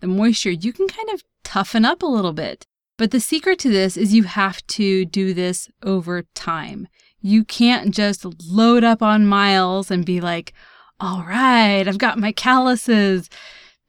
the 0.00 0.06
moisture. 0.06 0.50
You 0.50 0.72
can 0.74 0.86
kind 0.86 1.08
of 1.10 1.22
toughen 1.44 1.86
up 1.86 2.02
a 2.02 2.06
little 2.06 2.34
bit. 2.34 2.66
But 2.98 3.10
the 3.10 3.20
secret 3.20 3.58
to 3.60 3.70
this 3.70 3.96
is 3.96 4.12
you 4.12 4.24
have 4.24 4.64
to 4.68 5.04
do 5.06 5.32
this 5.32 5.68
over 5.82 6.24
time. 6.34 6.88
You 7.26 7.42
can't 7.42 7.94
just 7.94 8.26
load 8.46 8.84
up 8.84 9.00
on 9.00 9.26
miles 9.26 9.90
and 9.90 10.04
be 10.04 10.20
like, 10.20 10.52
all 11.00 11.24
right, 11.26 11.88
I've 11.88 11.96
got 11.96 12.18
my 12.18 12.32
calluses. 12.32 13.30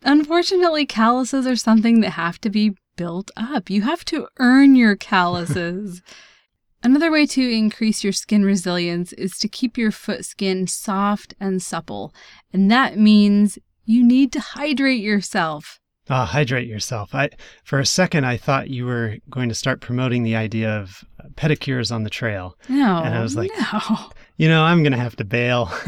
Unfortunately, 0.03 0.85
calluses 0.85 1.45
are 1.45 1.57
something 1.57 1.99
that 1.99 2.11
have 2.11 2.39
to 2.39 2.49
be 2.49 2.77
built 2.95 3.31
up. 3.35 3.69
You 3.69 3.81
have 3.81 4.05
to 4.05 4.29
earn 4.39 4.77
your 4.77 4.95
calluses. 4.95 6.01
Another 6.81 7.11
way 7.11 7.25
to 7.25 7.41
increase 7.41 8.05
your 8.05 8.13
skin 8.13 8.45
resilience 8.45 9.11
is 9.11 9.37
to 9.39 9.49
keep 9.49 9.77
your 9.77 9.91
foot 9.91 10.23
skin 10.23 10.65
soft 10.65 11.33
and 11.37 11.61
supple. 11.61 12.13
And 12.53 12.71
that 12.71 12.97
means 12.97 13.59
you 13.83 14.01
need 14.01 14.31
to 14.31 14.39
hydrate 14.39 15.03
yourself. 15.03 15.81
Ah, 16.09 16.25
hydrate 16.25 16.67
yourself. 16.67 17.15
I, 17.15 17.29
for 17.63 17.79
a 17.79 17.85
second, 17.85 18.25
I 18.25 18.37
thought 18.37 18.69
you 18.69 18.85
were 18.85 19.15
going 19.29 19.49
to 19.49 19.55
start 19.55 19.81
promoting 19.81 20.21
the 20.23 20.35
idea 20.35 20.69
of 20.69 21.03
pedicures 21.35 21.91
on 21.91 22.03
the 22.03 22.09
trail. 22.11 22.55
No. 22.69 23.01
And 23.03 23.15
I 23.15 23.21
was 23.21 23.35
like- 23.35 23.51
no. 23.73 23.79
You 24.37 24.49
know, 24.49 24.63
I'm 24.65 24.83
going 24.83 24.91
to 24.91 24.97
have 24.99 25.15
to 25.15 25.23
bail. 25.23 25.71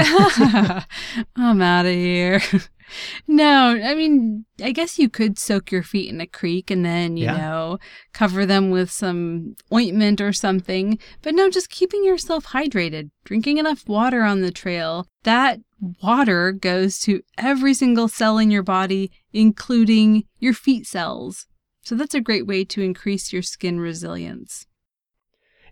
I'm 1.36 1.62
out 1.62 1.86
of 1.86 1.92
here. 1.92 2.42
no, 3.28 3.78
I 3.84 3.94
mean, 3.94 4.46
I 4.64 4.72
guess 4.72 4.98
you 4.98 5.10
could 5.10 5.38
soak 5.38 5.70
your 5.70 5.84
feet 5.84 6.10
in 6.10 6.22
a 6.22 6.28
creek 6.28 6.72
and 6.72 6.86
then, 6.86 7.18
you 7.18 7.26
Yeah. 7.26 7.36
know, 7.38 7.78
cover 8.14 8.46
them 8.46 8.70
with 8.72 8.90
some 8.90 9.56
ointment 9.74 10.22
or 10.22 10.32
something. 10.32 10.98
But 11.22 11.36
no, 11.36 11.50
just 11.50 11.70
keeping 11.70 12.06
yourself 12.06 12.46
hydrated, 12.46 13.10
drinking 13.26 13.58
enough 13.58 13.88
water 13.88 14.24
on 14.24 14.42
the 14.42 14.52
trail. 14.52 15.08
That 15.24 15.60
water 16.02 16.54
goes 16.54 17.00
to 17.02 17.22
every 17.38 17.74
single 17.74 18.08
cell 18.08 18.38
in 18.38 18.50
your 18.50 18.64
body, 18.64 19.12
including 19.38 20.24
your 20.40 20.54
feet 20.54 20.88
cells. 20.88 21.46
So 21.84 21.94
that's 21.94 22.16
a 22.16 22.22
great 22.22 22.48
way 22.48 22.66
to 22.66 22.82
increase 22.82 23.32
your 23.32 23.44
skin 23.44 23.80
resilience. 23.80 24.66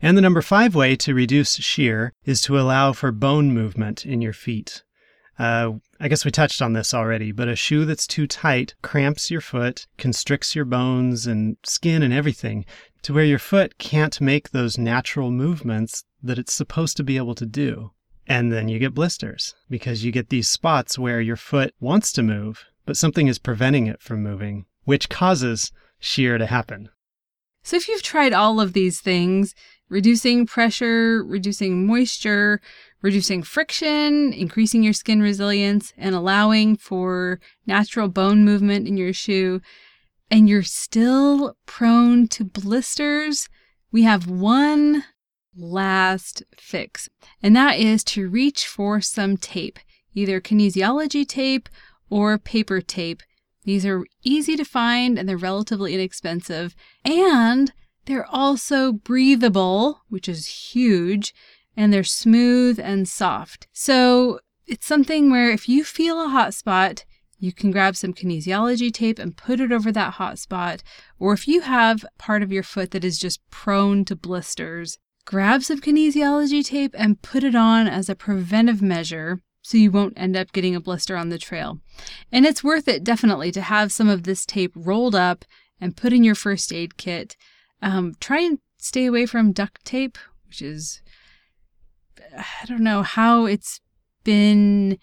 And 0.03 0.15
the 0.15 0.21
number 0.21 0.43
five 0.43 0.75
way 0.75 0.95
to 0.97 1.15
reduce 1.15 1.55
shear 1.55 2.13
is 2.25 2.43
to 2.43 2.59
allow 2.59 2.93
for 2.93 3.11
bone 3.11 3.51
movement 3.55 4.05
in 4.05 4.21
your 4.21 4.33
feet. 4.33 4.83
Uh, 5.39 5.71
I 5.99 6.07
guess 6.09 6.23
we 6.23 6.29
touched 6.29 6.61
on 6.61 6.73
this 6.73 6.93
already, 6.93 7.31
but 7.31 7.47
a 7.47 7.55
shoe 7.55 7.85
that's 7.85 8.05
too 8.05 8.27
tight 8.27 8.75
cramps 8.83 9.31
your 9.31 9.41
foot, 9.41 9.87
constricts 9.97 10.55
your 10.55 10.65
bones 10.65 11.25
and 11.25 11.57
skin 11.63 12.03
and 12.03 12.13
everything 12.13 12.65
to 13.01 13.13
where 13.13 13.25
your 13.25 13.39
foot 13.39 13.79
can't 13.79 14.21
make 14.21 14.51
those 14.51 14.77
natural 14.77 15.31
movements 15.31 16.03
that 16.21 16.37
it's 16.37 16.53
supposed 16.53 16.97
to 16.97 17.03
be 17.03 17.17
able 17.17 17.35
to 17.35 17.47
do. 17.47 17.91
And 18.27 18.53
then 18.53 18.69
you 18.69 18.77
get 18.77 18.93
blisters 18.93 19.55
because 19.71 20.05
you 20.05 20.11
get 20.11 20.29
these 20.29 20.47
spots 20.47 20.99
where 20.99 21.19
your 21.19 21.35
foot 21.35 21.73
wants 21.79 22.11
to 22.13 22.23
move, 22.23 22.63
but 22.85 22.97
something 22.97 23.27
is 23.27 23.39
preventing 23.39 23.87
it 23.87 24.01
from 24.01 24.23
moving, 24.23 24.65
which 24.83 25.09
causes 25.09 25.71
shear 25.99 26.37
to 26.37 26.45
happen. 26.45 26.89
So, 27.63 27.77
if 27.77 27.87
you've 27.87 28.03
tried 28.03 28.33
all 28.33 28.61
of 28.61 28.73
these 28.73 29.01
things 29.01 29.55
reducing 29.89 30.45
pressure, 30.45 31.23
reducing 31.23 31.85
moisture, 31.85 32.59
reducing 33.01 33.43
friction, 33.43 34.33
increasing 34.33 34.83
your 34.83 34.93
skin 34.93 35.21
resilience, 35.21 35.93
and 35.97 36.15
allowing 36.15 36.75
for 36.75 37.39
natural 37.67 38.07
bone 38.07 38.43
movement 38.43 38.87
in 38.87 38.97
your 38.97 39.13
shoe 39.13 39.61
and 40.31 40.49
you're 40.49 40.63
still 40.63 41.55
prone 41.65 42.27
to 42.27 42.43
blisters, 42.43 43.47
we 43.91 44.03
have 44.03 44.27
one 44.27 45.03
last 45.55 46.43
fix, 46.57 47.09
and 47.41 47.55
that 47.55 47.79
is 47.79 48.03
to 48.03 48.27
reach 48.27 48.65
for 48.65 48.99
some 49.01 49.37
tape, 49.37 49.79
either 50.13 50.41
kinesiology 50.41 51.27
tape 51.27 51.69
or 52.09 52.37
paper 52.37 52.81
tape. 52.81 53.23
These 53.63 53.85
are 53.85 54.05
easy 54.23 54.55
to 54.55 54.65
find 54.65 55.17
and 55.17 55.27
they're 55.27 55.37
relatively 55.37 55.93
inexpensive, 55.93 56.75
and 57.03 57.73
they're 58.05 58.27
also 58.27 58.91
breathable, 58.91 60.01
which 60.09 60.29
is 60.29 60.45
huge, 60.45 61.33
and 61.75 61.91
they're 61.91 62.03
smooth 62.03 62.79
and 62.79 63.07
soft. 63.07 63.67
So 63.73 64.39
it's 64.67 64.85
something 64.85 65.31
where 65.31 65.49
if 65.49 65.67
you 65.67 65.83
feel 65.83 66.23
a 66.23 66.29
hot 66.29 66.53
spot, 66.53 67.05
you 67.37 67.51
can 67.51 67.71
grab 67.71 67.95
some 67.95 68.13
kinesiology 68.13 68.91
tape 68.91 69.19
and 69.19 69.35
put 69.35 69.59
it 69.59 69.71
over 69.71 69.91
that 69.91 70.13
hot 70.13 70.39
spot. 70.39 70.81
Or 71.19 71.33
if 71.33 71.47
you 71.47 71.61
have 71.61 72.05
part 72.17 72.41
of 72.41 72.51
your 72.51 72.63
foot 72.63 72.91
that 72.91 73.03
is 73.03 73.19
just 73.19 73.41
prone 73.49 74.05
to 74.05 74.15
blisters, 74.15 74.97
grab 75.25 75.63
some 75.63 75.81
kinesiology 75.81 76.63
tape 76.63 76.95
and 76.97 77.21
put 77.21 77.43
it 77.43 77.55
on 77.55 77.87
as 77.87 78.09
a 78.09 78.15
preventive 78.15 78.81
measure. 78.81 79.41
So 79.65 79.79
you 79.79 79.89
won't 79.89 80.13
end 80.15 80.37
up 80.37 80.51
getting 80.51 80.75
a 80.75 80.79
blister 80.79 81.17
on 81.17 81.29
the 81.29 81.39
trail. 81.39 81.79
And 82.31 82.45
it's 82.45 82.63
worth 82.63 82.87
it 82.87 83.03
definitely 83.03 83.51
to 83.53 83.61
have 83.61 83.91
some 83.91 84.07
of 84.07 84.21
this 84.21 84.45
tape 84.45 84.71
rolled 84.75 85.15
up 85.15 85.43
and 85.81 85.97
put 85.97 86.13
in 86.13 86.23
your 86.23 86.35
first 86.35 86.71
aid 86.71 86.97
kit. 86.97 87.35
Um, 87.81 88.13
try 88.19 88.41
and 88.41 88.59
stay 88.77 89.07
away 89.07 89.25
from 89.25 89.53
duct 89.53 89.83
tape, 89.83 90.19
which 90.45 90.61
is, 90.61 91.01
I 92.37 92.65
don't 92.67 92.81
know 92.81 93.01
how 93.01 93.45
it's 93.45 93.81
been 94.23 94.99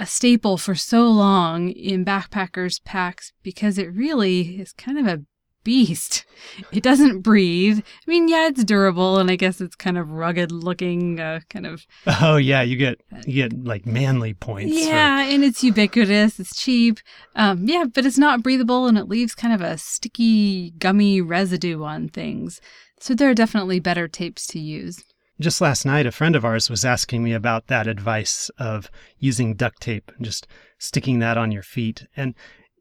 a 0.00 0.06
staple 0.06 0.58
for 0.58 0.74
so 0.74 1.08
long 1.08 1.70
in 1.70 2.04
backpackers' 2.04 2.82
packs 2.82 3.32
because 3.44 3.78
it 3.78 3.92
really 3.92 4.60
is 4.60 4.72
kind 4.72 4.98
of 4.98 5.06
a 5.06 5.22
beast. 5.64 6.24
It 6.72 6.82
doesn't 6.82 7.20
breathe. 7.20 7.80
I 7.80 8.10
mean, 8.10 8.28
yeah, 8.28 8.48
it's 8.48 8.64
durable, 8.64 9.18
and 9.18 9.30
I 9.30 9.36
guess 9.36 9.60
it's 9.60 9.76
kind 9.76 9.98
of 9.98 10.10
rugged 10.10 10.50
looking, 10.52 11.20
uh, 11.20 11.40
kind 11.48 11.66
of. 11.66 11.86
Oh 12.22 12.36
yeah, 12.36 12.62
you 12.62 12.76
get 12.76 13.00
you 13.26 13.48
get 13.48 13.64
like 13.64 13.86
manly 13.86 14.34
points. 14.34 14.74
Yeah, 14.76 15.22
and 15.22 15.42
it's 15.44 15.64
ubiquitous. 15.64 16.38
It's 16.38 16.54
cheap. 16.54 16.98
Um, 17.34 17.66
yeah, 17.66 17.84
but 17.92 18.06
it's 18.06 18.18
not 18.18 18.42
breathable, 18.42 18.86
and 18.86 18.98
it 18.98 19.08
leaves 19.08 19.34
kind 19.34 19.54
of 19.54 19.60
a 19.60 19.78
sticky, 19.78 20.72
gummy 20.72 21.20
residue 21.20 21.82
on 21.82 22.08
things. 22.08 22.60
So 23.00 23.14
there 23.14 23.30
are 23.30 23.34
definitely 23.34 23.80
better 23.80 24.08
tapes 24.08 24.46
to 24.48 24.58
use. 24.58 25.02
Just 25.40 25.62
last 25.62 25.86
night, 25.86 26.04
a 26.04 26.12
friend 26.12 26.36
of 26.36 26.44
ours 26.44 26.68
was 26.68 26.84
asking 26.84 27.24
me 27.24 27.32
about 27.32 27.68
that 27.68 27.86
advice 27.86 28.50
of 28.58 28.90
using 29.18 29.54
duct 29.54 29.80
tape 29.80 30.12
and 30.14 30.26
just 30.26 30.46
sticking 30.78 31.18
that 31.20 31.38
on 31.38 31.50
your 31.50 31.62
feet. 31.62 32.06
And 32.14 32.34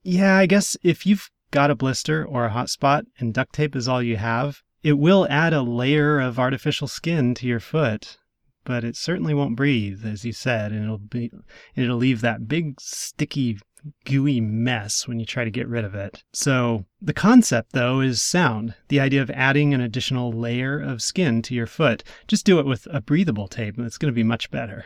yeah, 0.03 0.35
I 0.35 0.45
guess 0.45 0.75
if 0.83 1.05
you've 1.05 1.29
got 1.51 1.71
a 1.71 1.75
blister 1.75 2.25
or 2.25 2.45
a 2.45 2.51
hot 2.51 2.69
spot 2.69 3.05
and 3.19 3.33
duct 3.33 3.53
tape 3.53 3.75
is 3.75 3.87
all 3.87 4.01
you 4.01 4.17
have, 4.17 4.61
it 4.83 4.93
will 4.93 5.27
add 5.29 5.53
a 5.53 5.61
layer 5.61 6.19
of 6.19 6.39
artificial 6.39 6.87
skin 6.87 7.33
to 7.35 7.47
your 7.47 7.59
foot, 7.59 8.17
but 8.63 8.83
it 8.83 8.95
certainly 8.95 9.33
won't 9.33 9.55
breathe, 9.55 10.05
as 10.05 10.23
you 10.23 10.31
said, 10.31 10.71
and 10.71 10.83
it'll 10.83 10.97
be 10.97 11.31
it'll 11.75 11.97
leave 11.97 12.21
that 12.21 12.47
big 12.47 12.79
sticky 12.79 13.57
gooey 14.05 14.41
mess 14.41 15.07
when 15.07 15.19
you 15.19 15.25
try 15.25 15.43
to 15.43 15.51
get 15.51 15.67
rid 15.67 15.85
of 15.85 15.95
it. 15.95 16.23
So, 16.33 16.85
the 17.01 17.13
concept 17.13 17.71
though 17.73 18.01
is 18.01 18.21
sound. 18.21 18.75
The 18.89 18.99
idea 18.99 19.21
of 19.21 19.29
adding 19.31 19.73
an 19.73 19.81
additional 19.81 20.31
layer 20.31 20.79
of 20.79 21.01
skin 21.01 21.41
to 21.43 21.55
your 21.55 21.67
foot. 21.67 22.03
Just 22.27 22.45
do 22.45 22.59
it 22.59 22.65
with 22.65 22.87
a 22.91 23.01
breathable 23.01 23.47
tape 23.47 23.77
and 23.77 23.85
it's 23.85 23.97
going 23.97 24.11
to 24.11 24.15
be 24.15 24.23
much 24.23 24.51
better. 24.51 24.85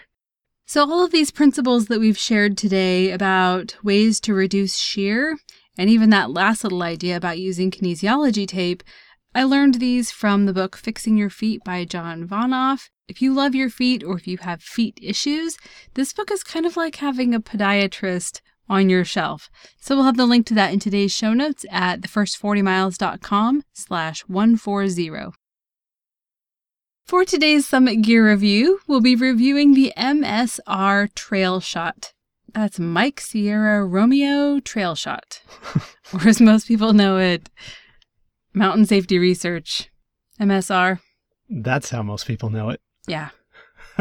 So, 0.66 0.82
all 0.90 1.04
of 1.04 1.12
these 1.12 1.32
principles 1.32 1.88
that 1.88 2.00
we've 2.00 2.18
shared 2.18 2.58
today 2.58 3.12
about 3.12 3.76
ways 3.84 4.20
to 4.22 4.34
reduce 4.34 4.78
shear 4.78 5.38
and 5.78 5.90
even 5.90 6.10
that 6.10 6.32
last 6.32 6.64
little 6.64 6.84
idea 6.84 7.18
about 7.18 7.40
using 7.40 7.72
kinesiology 7.72 8.48
tape, 8.48 8.84
I 9.36 9.44
learned 9.44 9.76
these 9.76 10.12
from 10.12 10.46
the 10.46 10.54
book 10.54 10.76
Fixing 10.76 11.18
Your 11.18 11.30
Feet 11.30 11.64
by 11.64 11.86
John 11.86 12.28
Vonhof. 12.28 12.90
If 13.08 13.22
you 13.22 13.34
love 13.34 13.56
your 13.56 13.70
feet 13.70 14.04
or 14.04 14.16
if 14.16 14.28
you 14.28 14.38
have 14.38 14.62
feet 14.62 15.00
issues, 15.02 15.58
this 15.96 16.14
book 16.14 16.32
is 16.32 16.44
kind 16.44 16.66
of 16.66 16.78
like 16.78 16.98
having 16.98 17.34
a 17.34 17.40
podiatrist 17.40 18.42
on 18.70 18.90
your 18.90 19.04
shelf. 19.04 19.50
So 19.82 19.96
we'll 19.96 20.06
have 20.06 20.18
the 20.18 20.26
link 20.26 20.46
to 20.48 20.54
that 20.54 20.72
in 20.72 20.80
today's 20.80 21.12
show 21.12 21.34
notes 21.34 21.66
at 21.70 22.02
thefirst40miles.com 22.02 23.64
slash 23.74 24.22
140. 24.22 25.32
For 27.06 27.26
today's 27.26 27.68
Summit 27.68 27.98
Gear 27.98 28.30
review, 28.30 28.80
we'll 28.88 29.02
be 29.02 29.16
reviewing 29.16 29.74
the 29.74 29.92
MSR 29.98 31.14
Trail 31.14 31.60
Shot. 31.60 32.14
That's 32.54 32.78
Mike 32.80 33.20
Sierra 33.20 33.84
Romeo 33.84 34.60
Trail 34.60 34.94
Shot, 34.94 35.42
or 36.14 36.28
as 36.28 36.40
most 36.40 36.68
people 36.68 36.94
know 36.94 37.18
it, 37.18 37.50
Mountain 38.54 38.86
Safety 38.86 39.18
Research, 39.18 39.90
MSR. 40.40 41.00
That's 41.50 41.90
how 41.90 42.04
most 42.04 42.28
people 42.28 42.52
know 42.52 42.70
it. 42.70 42.80
Yeah. 43.08 43.30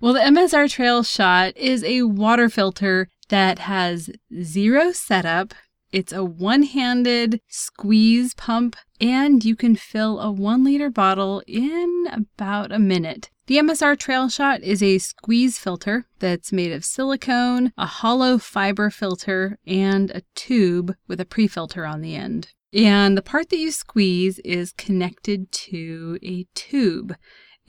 well, 0.00 0.12
the 0.12 0.20
MSR 0.20 0.70
Trail 0.70 1.02
Shot 1.02 1.56
is 1.56 1.82
a 1.82 2.02
water 2.02 2.50
filter 2.50 3.08
that 3.30 3.60
has 3.60 4.10
zero 4.42 4.92
setup. 4.92 5.54
It's 5.92 6.12
a 6.12 6.24
one 6.24 6.62
handed 6.62 7.40
squeeze 7.48 8.34
pump, 8.34 8.76
and 9.00 9.44
you 9.44 9.56
can 9.56 9.74
fill 9.74 10.20
a 10.20 10.30
one 10.30 10.62
liter 10.62 10.88
bottle 10.88 11.42
in 11.46 12.06
about 12.12 12.70
a 12.70 12.78
minute. 12.78 13.30
The 13.46 13.56
MSR 13.56 13.98
Trail 13.98 14.28
Shot 14.28 14.62
is 14.62 14.84
a 14.84 14.98
squeeze 14.98 15.58
filter 15.58 16.06
that's 16.20 16.52
made 16.52 16.70
of 16.70 16.84
silicone, 16.84 17.72
a 17.76 17.86
hollow 17.86 18.38
fiber 18.38 18.90
filter, 18.90 19.58
and 19.66 20.12
a 20.12 20.22
tube 20.36 20.94
with 21.08 21.20
a 21.20 21.24
pre 21.24 21.48
filter 21.48 21.84
on 21.84 22.00
the 22.00 22.14
end. 22.14 22.52
And 22.72 23.18
the 23.18 23.22
part 23.22 23.48
that 23.48 23.58
you 23.58 23.72
squeeze 23.72 24.38
is 24.40 24.72
connected 24.72 25.50
to 25.50 26.20
a 26.22 26.46
tube. 26.54 27.16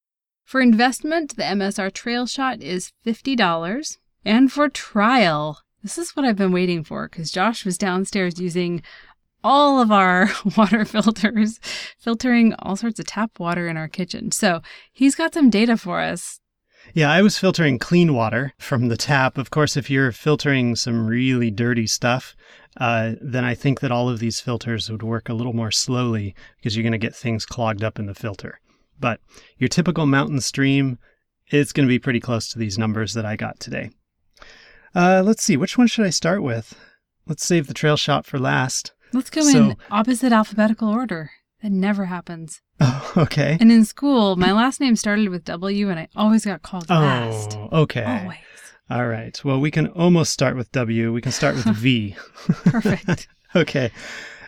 For 0.45 0.61
investment, 0.61 1.35
the 1.35 1.43
MSR 1.43 1.91
Trail 1.91 2.27
Shot 2.27 2.61
is 2.61 2.91
$50. 3.05 3.97
And 4.23 4.51
for 4.51 4.69
trial, 4.69 5.59
this 5.83 5.97
is 5.97 6.15
what 6.15 6.23
I've 6.23 6.37
been 6.37 6.51
waiting 6.51 6.83
for 6.83 7.09
because 7.09 7.31
Josh 7.31 7.65
was 7.65 7.77
downstairs 7.77 8.39
using 8.39 8.83
all 9.43 9.81
of 9.81 9.91
our 9.91 10.29
water 10.57 10.85
filters, 10.85 11.59
filtering 11.97 12.53
all 12.59 12.75
sorts 12.75 12.99
of 12.99 13.07
tap 13.07 13.39
water 13.39 13.67
in 13.67 13.75
our 13.75 13.87
kitchen. 13.87 14.31
So 14.31 14.61
he's 14.93 15.15
got 15.15 15.33
some 15.33 15.49
data 15.49 15.77
for 15.77 15.99
us 15.99 16.39
yeah, 16.93 17.11
I 17.11 17.21
was 17.21 17.37
filtering 17.37 17.79
clean 17.79 18.13
water 18.13 18.53
from 18.57 18.87
the 18.87 18.97
tap. 18.97 19.37
Of 19.37 19.49
course, 19.49 19.75
if 19.75 19.89
you're 19.89 20.11
filtering 20.11 20.75
some 20.75 21.07
really 21.07 21.51
dirty 21.51 21.87
stuff, 21.87 22.35
uh, 22.77 23.13
then 23.21 23.43
I 23.43 23.55
think 23.55 23.79
that 23.79 23.91
all 23.91 24.09
of 24.09 24.19
these 24.19 24.39
filters 24.39 24.89
would 24.89 25.03
work 25.03 25.29
a 25.29 25.33
little 25.33 25.53
more 25.53 25.71
slowly 25.71 26.35
because 26.57 26.75
you're 26.75 26.83
going 26.83 26.91
to 26.91 26.97
get 26.97 27.15
things 27.15 27.45
clogged 27.45 27.83
up 27.83 27.97
in 27.97 28.05
the 28.05 28.13
filter. 28.13 28.59
But 28.99 29.19
your 29.57 29.67
typical 29.67 30.05
mountain 30.05 30.41
stream, 30.41 30.97
it's 31.47 31.71
going 31.71 31.87
to 31.87 31.91
be 31.91 31.99
pretty 31.99 32.19
close 32.19 32.47
to 32.49 32.59
these 32.59 32.77
numbers 32.77 33.13
that 33.13 33.25
I 33.25 33.35
got 33.35 33.59
today. 33.59 33.91
Uh, 34.93 35.21
let's 35.25 35.43
see, 35.43 35.57
which 35.57 35.77
one 35.77 35.87
should 35.87 36.05
I 36.05 36.09
start 36.09 36.41
with? 36.41 36.73
Let's 37.27 37.45
save 37.45 37.67
the 37.67 37.73
trail 37.73 37.97
shot 37.97 38.25
for 38.25 38.39
last. 38.39 38.93
Let's 39.11 39.29
go 39.29 39.41
so, 39.41 39.57
in 39.57 39.77
opposite 39.91 40.31
alphabetical 40.31 40.89
order. 40.89 41.31
That 41.61 41.71
never 41.71 42.05
happens. 42.05 42.61
Oh, 42.81 43.13
okay. 43.15 43.57
And 43.61 43.71
in 43.71 43.85
school, 43.85 44.35
my 44.35 44.51
last 44.51 44.81
name 44.81 44.97
started 44.97 45.29
with 45.29 45.45
W 45.45 45.89
and 45.89 45.97
I 45.97 46.09
always 46.13 46.43
got 46.43 46.61
called 46.61 46.87
oh, 46.89 46.95
last. 46.95 47.57
okay. 47.71 48.03
Always. 48.03 48.37
All 48.89 49.07
right. 49.07 49.41
Well, 49.45 49.61
we 49.61 49.71
can 49.71 49.87
almost 49.87 50.33
start 50.33 50.57
with 50.57 50.69
W. 50.73 51.13
We 51.13 51.21
can 51.21 51.31
start 51.31 51.55
with 51.55 51.65
V. 51.77 52.17
Perfect. 52.65 53.29
okay. 53.55 53.91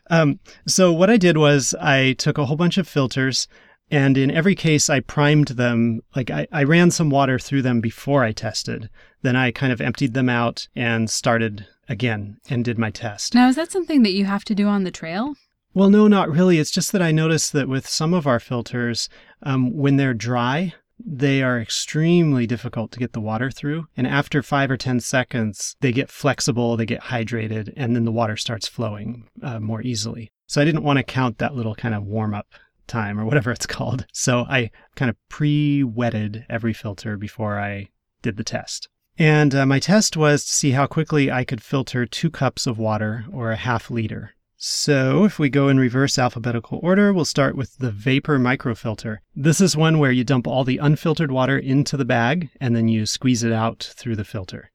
Um, 0.10 0.42
so 0.68 0.92
what 0.92 1.10
I 1.10 1.16
did 1.16 1.38
was 1.38 1.74
I 1.80 2.14
took 2.14 2.38
a 2.38 2.46
whole 2.46 2.58
bunch 2.58 2.78
of 2.78 2.86
filters 2.86 3.48
and 3.90 4.18
in 4.18 4.32
every 4.32 4.56
case 4.56 4.90
I 4.90 5.00
primed 5.00 5.50
them 5.50 6.02
like 6.16 6.30
I, 6.30 6.48
I 6.52 6.64
ran 6.64 6.92
some 6.92 7.10
water 7.10 7.40
through 7.40 7.62
them 7.62 7.82
before 7.82 8.24
I 8.24 8.32
tested. 8.32 8.90
Then 9.22 9.36
I 9.36 9.52
kind 9.52 9.72
of 9.72 9.82
emptied 9.82 10.14
them 10.14 10.30
out 10.30 10.68
and 10.76 11.10
started 11.10 11.68
again 11.90 12.38
and 12.50 12.66
did 12.66 12.78
my 12.78 12.92
test. 12.92 13.34
Now 13.34 13.48
is 13.48 13.56
that 13.56 13.72
something 13.72 14.04
that 14.04 14.14
you 14.14 14.26
have 14.26 14.44
to 14.46 14.56
do 14.56 14.68
on 14.68 14.84
the 14.84 14.92
trail? 14.92 15.36
Well, 15.74 15.90
no, 15.90 16.08
not 16.08 16.32
really. 16.32 16.58
It's 16.58 16.72
just 16.72 16.92
that 16.92 17.04
I 17.04 17.12
noticed 17.12 17.54
that 17.54 17.70
with 17.70 17.88
some 17.88 18.14
of 18.14 18.26
our 18.26 18.40
filters, 18.40 19.10
um, 19.44 19.76
when 19.78 19.98
they're 19.98 20.16
dry, 20.16 20.74
they 21.00 21.44
are 21.44 21.60
extremely 21.60 22.48
difficult 22.48 22.92
to 22.94 23.00
get 23.00 23.14
the 23.14 23.22
water 23.22 23.52
through. 23.52 23.86
And 23.96 24.08
after 24.08 24.42
five 24.42 24.72
or 24.72 24.78
10 24.78 25.00
seconds, 25.02 25.76
they 25.82 25.92
get 25.92 26.10
flexible, 26.10 26.76
they 26.76 26.88
get 26.88 27.04
hydrated, 27.04 27.72
and 27.78 27.96
then 27.96 28.06
the 28.06 28.12
water 28.12 28.38
starts 28.38 28.68
flowing 28.68 29.30
uh, 29.44 29.60
more 29.60 29.82
easily. 29.84 30.32
So 30.48 30.62
I 30.62 30.66
didn't 30.66 30.84
want 30.84 30.98
to 30.98 31.04
count 31.04 31.38
that 31.38 31.54
little 31.54 31.76
kind 31.76 31.94
of 31.94 32.04
warm 32.06 32.34
up 32.34 32.48
time 32.88 33.20
or 33.20 33.26
whatever 33.26 33.52
it's 33.52 33.66
called. 33.66 34.06
So 34.12 34.46
I 34.50 34.72
kind 34.96 35.10
of 35.10 35.16
pre 35.30 35.84
wetted 35.84 36.46
every 36.50 36.74
filter 36.74 37.18
before 37.18 37.60
I 37.60 37.90
did 38.22 38.38
the 38.38 38.44
test. 38.44 38.90
And 39.20 39.56
uh, 39.56 39.66
my 39.66 39.80
test 39.80 40.16
was 40.16 40.46
to 40.46 40.52
see 40.52 40.72
how 40.72 40.86
quickly 40.86 41.32
I 41.32 41.44
could 41.44 41.62
filter 41.62 42.06
two 42.06 42.30
cups 42.30 42.68
of 42.68 42.78
water 42.78 43.26
or 43.32 43.52
a 43.52 43.56
half 43.56 43.90
liter. 43.90 44.34
So, 44.60 45.24
if 45.24 45.38
we 45.38 45.50
go 45.50 45.70
in 45.70 45.80
reverse 45.80 46.18
alphabetical 46.18 46.80
order, 46.82 47.14
we'll 47.14 47.26
start 47.26 47.56
with 47.56 47.78
the 47.78 47.92
Vapur 47.92 48.42
microfilter. 48.42 49.22
This 49.36 49.62
is 49.62 49.78
one 49.78 50.00
where 50.00 50.12
you 50.12 50.24
dump 50.24 50.48
all 50.48 50.64
the 50.64 50.80
unfiltered 50.80 51.32
water 51.32 51.60
into 51.60 51.96
the 51.96 52.06
bag 52.06 52.50
and 52.60 52.76
then 52.76 52.88
you 52.88 53.06
squeeze 53.06 53.44
it 53.44 53.54
out 53.54 53.92
through 53.96 54.16
the 54.16 54.24
filter. 54.24 54.72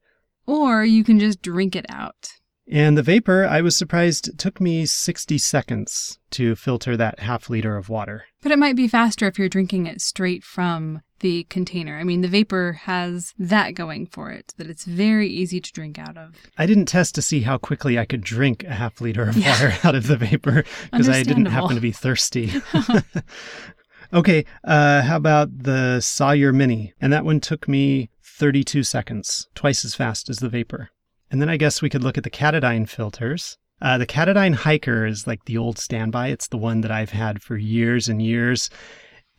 Or 0.47 0.85
you 0.85 1.03
can 1.03 1.19
just 1.19 1.43
drink 1.43 1.75
it 1.75 1.87
out. 1.89 2.31
And 2.71 2.97
the 2.97 3.03
Vapur, 3.03 3.47
I 3.47 3.61
was 3.61 3.77
surprised, 3.77 4.39
took 4.39 4.61
me 4.61 4.87
60 4.87 5.37
seconds 5.39 6.19
to 6.31 6.55
filter 6.55 6.97
that 6.97 7.21
half 7.21 7.51
liter 7.51 7.77
of 7.77 7.89
water. 7.89 8.25
But 8.41 8.53
it 8.53 8.59
might 8.59 8.77
be 8.77 8.89
faster 8.89 9.27
if 9.27 9.39
you're 9.39 9.49
drinking 9.49 9.87
it 9.87 10.01
straight 10.01 10.45
from 10.45 11.03
the 11.21 11.45
container. 11.45 11.99
I 11.99 12.05
mean, 12.05 12.21
the 12.21 12.29
Vapur 12.29 12.75
has 12.75 13.33
that 13.39 13.75
going 13.75 14.07
for 14.07 14.31
it, 14.31 14.53
that 14.59 14.69
it's 14.69 14.85
very 14.85 15.29
easy 15.29 15.61
to 15.61 15.73
drink 15.73 15.99
out 15.99 16.17
of. 16.17 16.35
I 16.59 16.67
didn't 16.67 16.87
test 16.87 17.15
to 17.17 17.23
see 17.23 17.41
how 17.41 17.59
quickly 17.59 17.99
I 17.99 18.05
could 18.05 18.23
drink 18.23 18.65
a 18.65 18.75
half 18.75 19.01
liter 19.01 19.29
of 19.29 19.37
water 19.37 19.75
out 19.85 19.95
of 19.95 20.07
the 20.07 20.17
Vapur 20.17 20.67
because 20.91 21.09
I 21.09 21.23
didn't 21.23 21.47
happen 21.47 21.75
to 21.75 21.81
be 21.81 21.93
thirsty. 21.93 22.53
okay, 24.13 24.45
uh, 24.65 25.03
how 25.03 25.17
about 25.17 25.63
the 25.63 26.01
Sawyer 26.01 26.53
Mini? 26.53 26.93
And 27.01 27.13
that 27.13 27.25
one 27.25 27.41
took 27.41 27.69
me 27.69 28.11
32 28.23 28.83
seconds, 28.83 29.49
twice 29.55 29.85
as 29.85 29.95
fast 29.95 30.29
as 30.29 30.39
the 30.39 30.49
Vapur. 30.49 30.89
And 31.33 31.41
then 31.41 31.49
I 31.49 31.57
guess 31.57 31.81
we 31.81 31.89
could 31.89 32.05
look 32.05 32.19
at 32.19 32.25
the 32.25 32.31
Katadyn 32.31 32.87
filters. 32.87 33.57
Uh, 33.81 33.97
the 33.97 34.07
Katadyn 34.07 34.55
Hiker 34.55 35.07
is 35.07 35.27
like 35.27 35.47
the 35.47 35.57
old 35.57 35.79
standby. 35.79 36.29
It's 36.29 36.47
the 36.47 36.59
one 36.59 36.83
that 36.83 36.93
I've 36.93 37.11
had 37.11 37.43
for 37.43 37.57
years 37.57 38.07
and 38.07 38.23
years. 38.23 38.69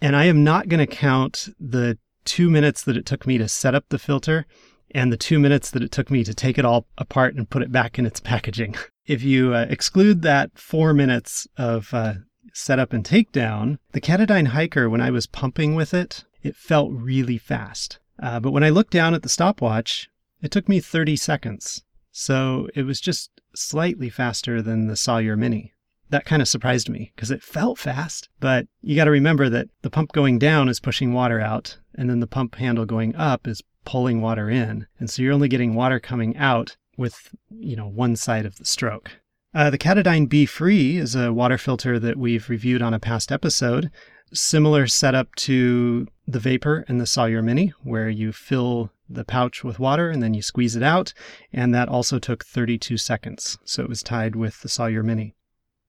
And 0.02 0.16
I 0.16 0.26
am 0.26 0.44
not 0.44 0.68
going 0.68 0.86
to 0.86 0.88
count 0.88 1.48
the 1.60 2.00
two 2.26 2.50
minutes 2.50 2.84
that 2.84 2.98
it 2.98 3.06
took 3.06 3.28
me 3.28 3.38
to 3.38 3.48
set 3.48 3.76
up 3.76 3.86
the 3.90 4.00
filter 4.00 4.48
and 4.92 5.14
the 5.14 5.18
two 5.18 5.40
minutes 5.40 5.70
that 5.72 5.84
it 5.84 5.92
took 5.92 6.10
me 6.10 6.24
to 6.24 6.34
take 6.34 6.58
it 6.58 6.66
all 6.66 6.88
apart 6.98 7.36
and 7.36 7.50
put 7.50 7.62
it 7.62 7.72
back 7.72 8.00
in 8.00 8.06
its 8.06 8.20
packaging. 8.20 8.76
If 9.06 9.22
you 9.22 9.54
uh, 9.54 9.66
exclude 9.70 10.22
that 10.22 10.58
four 10.58 10.94
minutes 10.94 11.46
of 11.58 11.94
uh, 11.94 12.14
setup 12.54 12.94
and 12.94 13.04
takedown, 13.04 13.78
the 13.92 14.00
Katadyn 14.00 14.48
Hiker, 14.48 14.90
when 14.90 15.02
I 15.02 15.12
was 15.12 15.28
pumping 15.28 15.76
with 15.76 15.94
it, 15.94 16.24
it 16.42 16.56
felt 16.56 16.90
really 16.94 17.38
fast. 17.38 18.00
Uh, 18.22 18.40
but 18.40 18.52
when 18.52 18.64
I 18.64 18.70
looked 18.70 18.94
down 18.94 19.14
at 19.14 19.22
the 19.22 19.28
stopwatch, 19.28 20.08
it 20.44 20.52
took 20.52 20.70
me 20.70 20.80
30 20.80 21.16
seconds. 21.16 21.84
So 22.12 22.68
it 22.76 22.84
was 22.84 23.02
just 23.02 23.32
slightly 23.56 24.10
faster 24.10 24.62
than 24.62 24.88
the 24.88 24.96
Sawyer 24.96 25.36
Mini. 25.36 25.74
That 26.10 26.26
kind 26.26 26.42
of 26.42 26.48
surprised 26.48 26.90
me 26.90 27.12
because 27.16 27.32
it 27.32 27.42
felt 27.42 27.80
fast. 27.80 28.30
But 28.40 28.68
you 28.82 28.96
got 28.96 29.06
to 29.06 29.12
remember 29.12 29.50
that 29.50 29.70
the 29.82 29.90
pump 29.90 30.12
going 30.12 30.38
down 30.38 30.70
is 30.70 30.80
pushing 30.80 31.14
water 31.14 31.40
out, 31.40 31.80
and 31.96 32.10
then 32.10 32.20
the 32.20 32.28
pump 32.28 32.56
handle 32.56 32.86
going 32.86 33.16
up 33.16 33.48
is 33.48 33.64
pulling 33.86 34.22
water 34.22 34.50
in. 34.50 34.86
And 35.00 35.10
so 35.10 35.22
you're 35.22 35.34
only 35.34 35.48
getting 35.48 35.74
water 35.74 36.00
coming 36.00 36.38
out 36.38 36.76
with, 36.98 37.34
you 37.50 37.76
know, 37.76 37.88
one 37.88 38.16
side 38.16 38.46
of 38.46 38.58
the 38.58 38.66
stroke. 38.66 39.12
Uh, 39.56 39.70
the 39.70 39.78
Katadyn 39.78 40.28
B 40.28 40.46
Free 40.46 40.98
is 40.98 41.16
a 41.16 41.32
water 41.32 41.58
filter 41.58 42.00
that 42.00 42.18
we've 42.18 42.50
reviewed 42.50 42.82
on 42.82 42.94
a 42.94 43.00
past 43.00 43.32
episode. 43.32 43.90
Similar 44.34 44.88
setup 44.88 45.34
to 45.36 46.08
the 46.28 46.40
Vapur 46.40 46.84
and 46.88 47.00
the 47.00 47.06
Sawyer 47.06 47.42
Mini, 47.42 47.74
where 47.84 48.10
you 48.10 48.32
fill 48.32 48.92
the 49.10 49.24
pouch 49.26 49.64
with 49.64 49.80
water 49.80 50.10
and 50.10 50.24
then 50.24 50.34
you 50.34 50.42
squeeze 50.42 50.76
it 50.76 50.84
out. 50.84 51.14
And 51.52 51.74
that 51.74 51.90
also 51.90 52.20
took 52.20 52.46
32 52.46 52.98
seconds. 52.98 53.58
So 53.64 53.84
it 53.84 53.90
was 53.90 54.02
tied 54.04 54.36
with 54.36 54.62
the 54.62 54.70
Sawyer 54.70 55.04
Mini. 55.04 55.36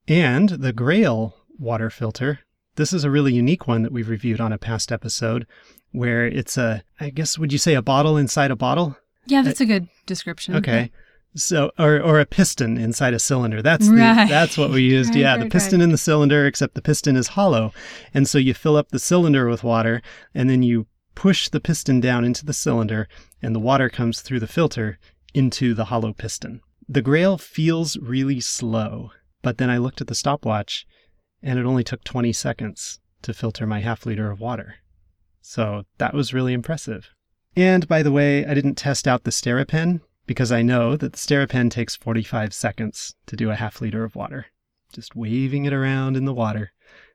And 0.07 0.49
the 0.51 0.73
Grayl 0.73 1.33
water 1.59 1.89
filter, 1.89 2.41
this 2.77 2.93
is 2.93 3.05
a 3.05 3.11
really 3.11 3.33
unique 3.33 3.67
one 3.67 3.83
that 3.83 3.93
we've 3.93 4.09
reviewed 4.09 4.41
on 4.41 4.53
a 4.53 4.59
past 4.59 4.93
episode, 4.93 5.47
where 5.93 6.27
it's 6.27 6.59
a, 6.59 6.83
I 7.01 7.11
guess, 7.11 7.39
would 7.39 7.53
you 7.53 7.59
say 7.59 7.75
a 7.75 7.83
bottle 7.83 8.17
inside 8.17 8.51
a 8.51 8.57
bottle? 8.57 8.97
Yeah, 9.27 9.41
uh, 9.41 9.43
that's 9.45 9.61
a 9.61 9.67
good 9.67 9.89
description. 10.07 10.57
Okay. 10.57 10.91
So, 11.37 11.73
or, 11.79 12.01
or 12.01 12.21
a 12.21 12.27
piston 12.27 12.79
inside 12.79 13.13
a 13.13 13.19
cylinder. 13.19 13.61
That's 13.61 13.89
the, 13.89 13.97
Right. 13.97 14.29
that's 14.29 14.57
what 14.57 14.71
we 14.71 14.83
used. 14.83 15.11
Right, 15.11 15.21
yeah, 15.21 15.37
the 15.37 15.51
piston 15.51 15.81
in 15.81 15.91
the 15.91 15.99
cylinder, 15.99 16.47
except 16.47 16.75
the 16.75 16.83
piston 16.83 17.17
is 17.17 17.29
hollow, 17.29 17.73
and 18.13 18.29
so 18.29 18.39
you 18.39 18.55
fill 18.55 18.77
up 18.77 18.91
the 18.91 18.99
cylinder 19.01 19.49
with 19.49 19.65
water, 19.65 20.01
and 20.33 20.49
then 20.49 20.63
you 20.63 20.87
push 21.17 21.49
the 21.49 21.61
piston 21.61 22.01
down 22.01 22.25
into 22.25 22.45
the 22.47 22.53
cylinder, 22.53 23.09
and 23.43 23.55
the 23.55 23.61
water 23.61 23.89
comes 23.89 24.21
through 24.21 24.41
the 24.41 24.47
filter 24.47 24.99
into 25.35 25.75
the 25.75 25.87
hollow 25.87 26.13
piston. 26.13 26.61
The 26.89 27.03
Grayl 27.03 27.41
feels 27.41 27.97
really 27.97 28.41
slow, 28.41 29.11
but 29.43 29.59
then 29.59 29.71
I 29.71 29.79
looked 29.79 30.01
at 30.01 30.07
the 30.07 30.15
stopwatch, 30.15 30.87
and 31.43 31.59
it 31.59 31.67
only 31.67 31.83
took 31.85 32.05
20 32.05 32.33
seconds 32.33 33.01
to 33.23 33.35
filter 33.35 33.67
my 33.67 33.81
half 33.81 34.07
liter 34.07 34.31
of 34.31 34.39
water. 34.39 34.77
So 35.41 35.85
that 35.99 36.15
was 36.15 36.33
really 36.33 36.53
impressive. 36.53 37.11
And 37.57 37.87
by 37.89 38.03
the 38.03 38.13
way, 38.13 38.47
I 38.47 38.55
didn't 38.55 38.77
test 38.77 39.07
out 39.09 39.25
the 39.25 39.31
Steripen 39.31 40.01
because 40.27 40.53
I 40.53 40.63
know 40.63 40.97
that 40.97 41.13
the 41.13 41.19
Steripen 41.19 41.71
takes 41.71 41.97
45 41.97 42.55
seconds 42.55 43.15
to 43.27 43.37
do 43.37 43.51
a 43.51 43.57
half 43.57 43.81
liter 43.81 44.05
of 44.05 44.17
water, 44.17 44.47
just 44.93 45.17
waving 45.17 45.65
it 45.65 45.73
around 45.73 46.17
in 46.17 46.25
the 46.25 46.35
water. 46.35 46.73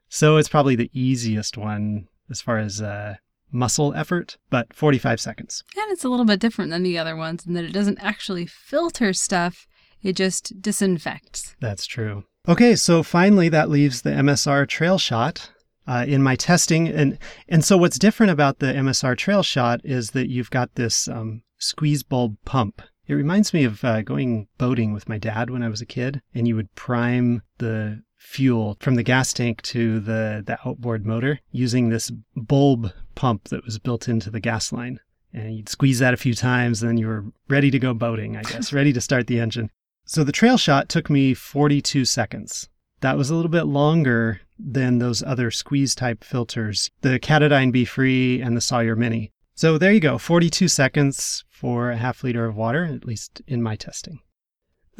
So 0.09 0.37
it's 0.37 0.49
probably 0.49 0.75
the 0.75 0.91
easiest 0.93 1.57
one 1.57 2.07
as 2.29 2.41
far 2.41 2.57
as 2.57 2.81
uh, 2.81 3.15
muscle 3.51 3.93
effort, 3.93 4.37
but 4.49 4.73
45 4.73 5.19
seconds. 5.19 5.63
And 5.77 5.91
it's 5.91 6.03
a 6.03 6.09
little 6.09 6.25
bit 6.25 6.39
different 6.39 6.71
than 6.71 6.83
the 6.83 6.97
other 6.97 7.15
ones 7.15 7.45
in 7.45 7.53
that 7.53 7.65
it 7.65 7.73
doesn't 7.73 7.99
actually 7.99 8.45
filter 8.45 9.13
stuff, 9.13 9.67
it 10.01 10.13
just 10.13 10.61
disinfects. 10.61 11.55
That's 11.59 11.85
true. 11.85 12.23
Okay, 12.47 12.75
so 12.75 13.03
finally 13.03 13.49
that 13.49 13.69
leaves 13.69 14.01
the 14.01 14.11
MSR 14.11 14.67
Trail 14.67 14.97
Shot. 14.97 15.51
Uh, 15.87 16.05
in 16.07 16.21
my 16.21 16.35
testing, 16.35 16.87
and 16.87 17.17
and 17.47 17.65
so 17.65 17.75
what's 17.75 17.97
different 17.97 18.31
about 18.31 18.59
the 18.59 18.67
MSR 18.67 19.17
Trail 19.17 19.41
Shot 19.41 19.81
is 19.83 20.11
that 20.11 20.29
you've 20.29 20.51
got 20.51 20.75
this 20.75 21.07
um, 21.07 21.41
squeeze 21.57 22.03
bulb 22.03 22.37
pump. 22.45 22.83
It 23.09 23.15
reminds 23.15 23.55
me 23.55 23.63
of 23.63 23.83
uh, 23.83 24.03
going 24.03 24.47
boating 24.59 24.93
with 24.93 25.09
my 25.09 25.17
dad 25.17 25.49
when 25.49 25.63
I 25.63 25.67
was 25.67 25.81
a 25.81 25.85
kid, 25.87 26.21
and 26.35 26.47
you 26.47 26.55
would 26.55 26.73
prime 26.75 27.41
the 27.57 28.03
fuel 28.15 28.77
from 28.81 28.93
the 28.93 29.03
gas 29.03 29.33
tank 29.33 29.63
to 29.63 29.99
the 29.99 30.43
the 30.45 30.59
outboard 30.63 31.07
motor 31.07 31.39
using 31.51 31.89
this 31.89 32.11
bulb 32.35 32.93
pump 33.15 33.45
that 33.45 33.65
was 33.65 33.79
built 33.79 34.07
into 34.07 34.29
the 34.29 34.39
gas 34.39 34.71
line. 34.71 34.99
And 35.33 35.55
you'd 35.55 35.69
squeeze 35.69 35.97
that 35.97 36.13
a 36.13 36.17
few 36.17 36.35
times, 36.35 36.83
and 36.83 36.89
then 36.89 36.97
you 36.97 37.07
were 37.07 37.25
ready 37.47 37.71
to 37.71 37.79
go 37.79 37.95
boating, 37.95 38.37
I 38.37 38.43
guess, 38.43 38.71
ready 38.79 38.93
to 38.93 39.01
start 39.01 39.25
the 39.25 39.39
engine. 39.39 39.71
So 40.05 40.23
the 40.23 40.31
trail 40.31 40.57
shot 40.57 40.87
took 40.87 41.09
me 41.09 41.33
42 41.33 42.05
seconds. 42.05 42.69
That 43.01 43.17
was 43.17 43.31
a 43.31 43.35
little 43.35 43.49
bit 43.49 43.65
longer 43.65 44.41
than 44.59 44.99
those 44.99 45.23
other 45.23 45.49
squeeze 45.49 45.95
type 45.95 46.23
filters, 46.23 46.91
the 47.01 47.19
Katadyn 47.19 47.71
Be 47.71 47.85
Free 47.85 48.39
and 48.39 48.55
the 48.55 48.61
Sawyer 48.61 48.95
Mini. 48.95 49.31
So 49.59 49.77
there 49.77 49.91
you 49.91 49.99
go, 49.99 50.17
42 50.17 50.69
seconds 50.69 51.43
for 51.49 51.91
a 51.91 51.97
half 51.97 52.23
liter 52.23 52.45
of 52.45 52.55
water, 52.55 52.85
at 52.85 53.03
least 53.03 53.41
in 53.45 53.61
my 53.61 53.75
testing. 53.75 54.19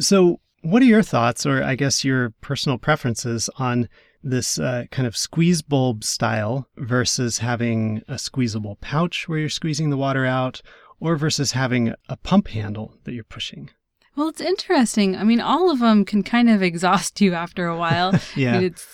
So, 0.01 0.41
what 0.63 0.81
are 0.81 0.85
your 0.85 1.01
thoughts, 1.01 1.45
or 1.45 1.63
I 1.63 1.75
guess 1.75 2.03
your 2.03 2.31
personal 2.41 2.77
preferences 2.77 3.49
on 3.55 3.87
this 4.21 4.59
uh, 4.59 4.83
kind 4.91 5.07
of 5.07 5.15
squeeze 5.15 5.61
bulb 5.61 6.03
style 6.03 6.67
versus 6.75 7.37
having 7.37 8.01
a 8.09 8.17
squeezable 8.17 8.75
pouch 8.81 9.29
where 9.29 9.39
you're 9.39 9.47
squeezing 9.47 9.91
the 9.91 9.95
water 9.95 10.25
out, 10.25 10.61
or 10.99 11.15
versus 11.15 11.53
having 11.53 11.93
a 12.09 12.17
pump 12.17 12.49
handle 12.49 12.97
that 13.05 13.13
you're 13.13 13.23
pushing? 13.23 13.69
Well, 14.17 14.27
it's 14.27 14.41
interesting. 14.41 15.15
I 15.15 15.23
mean, 15.23 15.39
all 15.39 15.71
of 15.71 15.79
them 15.79 16.03
can 16.03 16.21
kind 16.21 16.49
of 16.49 16.61
exhaust 16.71 17.21
you 17.21 17.33
after 17.33 17.65
a 17.67 17.77
while. 17.77 18.13
I 18.13 18.19
Yeah. 18.35 18.51
mean, 18.59 18.63
it's 18.63 18.85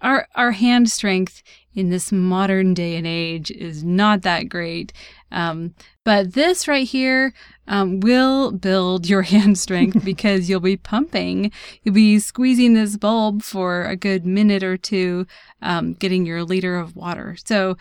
our 0.00 0.26
our 0.34 0.50
hand 0.50 0.90
strength 0.90 1.44
in 1.74 1.90
this 1.90 2.12
modern 2.12 2.74
day 2.74 2.96
and 2.96 3.06
age 3.06 3.50
is 3.50 3.82
not 3.82 4.22
that 4.22 4.48
great. 4.48 4.92
Um, 5.30 5.74
but 6.04 6.34
this 6.34 6.68
right 6.68 6.86
here 6.86 7.34
um, 7.66 8.00
will 8.00 8.52
build 8.52 9.08
your 9.08 9.22
hand 9.32 9.58
strength 9.58 10.04
because 10.04 10.48
you'll 10.48 10.60
be 10.60 10.76
pumping. 10.76 11.50
You'll 11.82 11.94
be 11.94 12.18
squeezing 12.18 12.74
this 12.74 12.96
bulb 12.96 13.42
for 13.42 13.84
a 13.84 13.96
good 13.96 14.24
minute 14.24 14.62
or 14.62 14.76
two, 14.76 15.26
um, 15.62 15.94
getting 15.94 16.26
your 16.26 16.44
liter 16.44 16.76
of 16.76 16.96
water. 16.96 17.36
So 17.44 17.76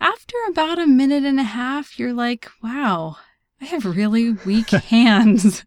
after 0.00 0.36
about 0.48 0.78
a 0.78 0.86
minute 0.86 1.24
and 1.24 1.40
a 1.40 1.44
half, 1.44 1.98
you're 1.98 2.12
like, 2.12 2.48
wow, 2.62 3.16
I 3.60 3.66
have 3.66 3.84
really 3.84 4.30
weak 4.30 4.70
hands. 4.70 5.64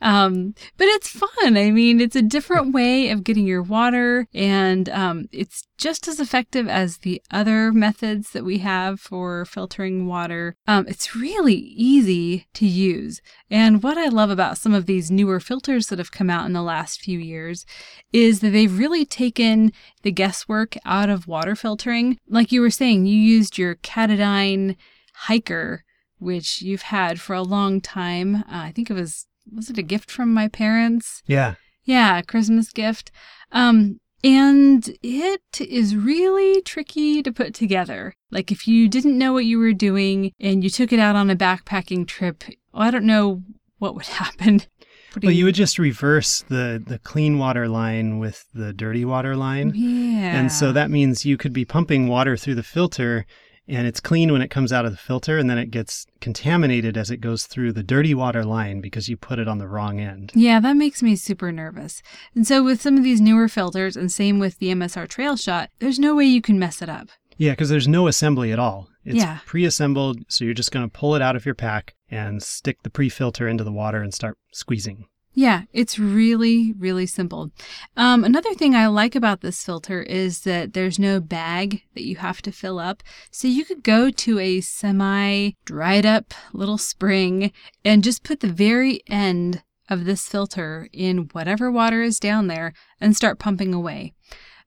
Um, 0.00 0.54
but 0.76 0.86
it's 0.88 1.08
fun. 1.08 1.56
I 1.56 1.70
mean, 1.70 2.00
it's 2.00 2.16
a 2.16 2.22
different 2.22 2.72
way 2.72 3.10
of 3.10 3.24
getting 3.24 3.46
your 3.46 3.62
water, 3.62 4.26
and 4.32 4.88
um, 4.88 5.26
it's 5.32 5.66
just 5.78 6.06
as 6.06 6.20
effective 6.20 6.68
as 6.68 6.98
the 6.98 7.22
other 7.30 7.72
methods 7.72 8.30
that 8.30 8.44
we 8.44 8.58
have 8.58 9.00
for 9.00 9.44
filtering 9.46 10.06
water. 10.06 10.54
Um, 10.66 10.86
it's 10.86 11.16
really 11.16 11.54
easy 11.54 12.46
to 12.54 12.66
use. 12.66 13.20
And 13.50 13.82
what 13.82 13.96
I 13.96 14.08
love 14.08 14.30
about 14.30 14.58
some 14.58 14.74
of 14.74 14.86
these 14.86 15.10
newer 15.10 15.40
filters 15.40 15.86
that 15.88 15.98
have 15.98 16.12
come 16.12 16.28
out 16.28 16.46
in 16.46 16.52
the 16.52 16.62
last 16.62 17.00
few 17.00 17.18
years 17.18 17.64
is 18.12 18.40
that 18.40 18.50
they've 18.50 18.78
really 18.78 19.06
taken 19.06 19.72
the 20.02 20.12
guesswork 20.12 20.76
out 20.84 21.08
of 21.08 21.26
water 21.26 21.56
filtering. 21.56 22.18
Like 22.28 22.52
you 22.52 22.60
were 22.60 22.70
saying, 22.70 23.06
you 23.06 23.16
used 23.16 23.56
your 23.56 23.76
Katadyn 23.76 24.76
Hiker, 25.14 25.84
which 26.18 26.60
you've 26.60 26.82
had 26.82 27.20
for 27.20 27.34
a 27.34 27.42
long 27.42 27.80
time. 27.80 28.36
Uh, 28.36 28.42
I 28.48 28.72
think 28.72 28.90
it 28.90 28.94
was 28.94 29.26
was 29.52 29.70
it 29.70 29.78
a 29.78 29.82
gift 29.82 30.10
from 30.10 30.32
my 30.32 30.48
parents? 30.48 31.22
Yeah. 31.26 31.54
Yeah, 31.84 32.18
a 32.18 32.22
Christmas 32.22 32.70
gift. 32.72 33.10
Um, 33.52 33.98
and 34.22 34.96
it 35.02 35.60
is 35.60 35.96
really 35.96 36.60
tricky 36.62 37.22
to 37.22 37.32
put 37.32 37.54
together. 37.54 38.14
Like 38.30 38.52
if 38.52 38.68
you 38.68 38.88
didn't 38.88 39.16
know 39.18 39.32
what 39.32 39.46
you 39.46 39.58
were 39.58 39.72
doing 39.72 40.32
and 40.38 40.62
you 40.62 40.70
took 40.70 40.92
it 40.92 40.98
out 41.00 41.16
on 41.16 41.30
a 41.30 41.36
backpacking 41.36 42.06
trip, 42.06 42.44
well, 42.72 42.82
I 42.82 42.90
don't 42.90 43.06
know 43.06 43.42
what 43.78 43.94
would 43.94 44.06
happen. 44.22 44.62
putting. 45.10 45.28
Well, 45.28 45.34
you 45.34 45.46
would 45.46 45.54
just 45.54 45.78
reverse 45.78 46.42
the 46.42 46.82
the 46.86 46.98
clean 46.98 47.38
water 47.38 47.66
line 47.66 48.18
with 48.18 48.44
the 48.52 48.72
dirty 48.74 49.04
water 49.06 49.36
line. 49.36 49.72
Yeah. 49.74 50.38
And 50.38 50.52
so 50.52 50.70
that 50.72 50.90
means 50.90 51.24
you 51.24 51.36
could 51.38 51.54
be 51.54 51.64
pumping 51.64 52.06
water 52.06 52.36
through 52.36 52.56
the 52.56 52.62
filter 52.62 53.24
and 53.70 53.86
it's 53.86 54.00
clean 54.00 54.32
when 54.32 54.42
it 54.42 54.50
comes 54.50 54.72
out 54.72 54.84
of 54.84 54.90
the 54.92 54.98
filter 54.98 55.38
and 55.38 55.48
then 55.48 55.56
it 55.58 55.70
gets 55.70 56.06
contaminated 56.20 56.96
as 56.96 57.10
it 57.10 57.18
goes 57.18 57.46
through 57.46 57.72
the 57.72 57.82
dirty 57.82 58.14
water 58.14 58.44
line 58.44 58.80
because 58.80 59.08
you 59.08 59.16
put 59.16 59.38
it 59.38 59.48
on 59.48 59.58
the 59.58 59.68
wrong 59.68 60.00
end. 60.00 60.32
Yeah, 60.34 60.60
that 60.60 60.76
makes 60.76 61.02
me 61.02 61.16
super 61.16 61.50
nervous. 61.52 62.02
And 62.34 62.46
so 62.46 62.62
with 62.62 62.82
some 62.82 62.96
of 62.96 63.04
these 63.04 63.20
newer 63.20 63.48
filters, 63.48 63.96
and 63.96 64.10
same 64.12 64.38
with 64.38 64.58
the 64.58 64.68
MSR 64.70 65.08
Trail 65.08 65.36
Shot, 65.36 65.70
there's 65.78 65.98
no 65.98 66.14
way 66.16 66.24
you 66.24 66.42
can 66.42 66.58
mess 66.58 66.82
it 66.82 66.88
up. 66.88 67.08
Yeah, 67.36 67.52
because 67.52 67.68
there's 67.70 67.88
no 67.88 68.06
assembly 68.06 68.52
at 68.52 68.58
all. 68.58 68.88
It's 69.04 69.16
Yeah. 69.16 69.38
pre 69.46 69.64
assembled, 69.64 70.18
so 70.28 70.44
you're 70.44 70.52
just 70.52 70.72
going 70.72 70.84
to 70.86 70.92
pull 70.92 71.14
it 71.14 71.22
out 71.22 71.36
of 71.36 71.46
your 71.46 71.54
pack 71.54 71.94
and 72.10 72.42
stick 72.42 72.82
the 72.82 72.90
pre 72.90 73.08
filter 73.08 73.48
into 73.48 73.64
the 73.64 73.72
water 73.72 74.02
and 74.02 74.12
start 74.12 74.36
squeezing. 74.52 75.06
Yeah, 75.32 75.62
it's 75.72 75.98
really, 75.98 76.74
really 76.76 77.06
simple. 77.06 77.52
Um, 77.96 78.24
another 78.24 78.52
thing 78.52 78.74
I 78.74 78.88
like 78.88 79.14
about 79.14 79.42
this 79.42 79.62
filter 79.62 80.02
is 80.02 80.40
that 80.40 80.72
there's 80.72 80.98
no 80.98 81.20
bag 81.20 81.82
that 81.94 82.04
you 82.04 82.16
have 82.16 82.42
to 82.42 82.52
fill 82.52 82.80
up. 82.80 83.02
So 83.30 83.46
you 83.46 83.64
could 83.64 83.84
go 83.84 84.10
to 84.10 84.38
a 84.40 84.60
semi 84.60 85.52
dried 85.64 86.04
up 86.04 86.34
little 86.52 86.78
spring 86.78 87.52
and 87.84 88.02
just 88.02 88.24
put 88.24 88.40
the 88.40 88.48
very 88.48 89.02
end 89.06 89.62
of 89.88 90.04
this 90.04 90.26
filter 90.26 90.88
in 90.92 91.28
whatever 91.32 91.70
water 91.70 92.02
is 92.02 92.18
down 92.18 92.48
there 92.48 92.72
and 93.00 93.16
start 93.16 93.38
pumping 93.38 93.72
away. 93.72 94.14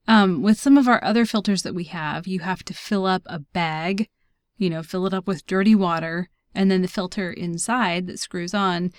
Um, 0.08 0.41
with 0.41 0.60
some 0.60 0.78
of 0.78 0.88
our 0.88 1.04
other 1.04 1.26
filters 1.26 1.63
that 1.63 1.76
we 1.76 1.86
have, 1.86 2.28
you 2.28 2.39
have 2.39 2.63
to 2.63 2.73
fill 2.73 3.06
up 3.06 3.23
a 3.26 3.39
bag, 3.39 4.10
you 4.58 4.69
know, 4.69 4.84
fill 4.84 5.06
it 5.06 5.13
up 5.13 5.28
with 5.28 5.45
dirty 5.45 5.76
water, 5.76 6.30
and 6.54 6.69
then 6.69 6.82
the 6.82 6.88
filter 6.88 7.32
inside 7.32 8.08
that 8.08 8.19
screws 8.19 8.54
on 8.54 8.91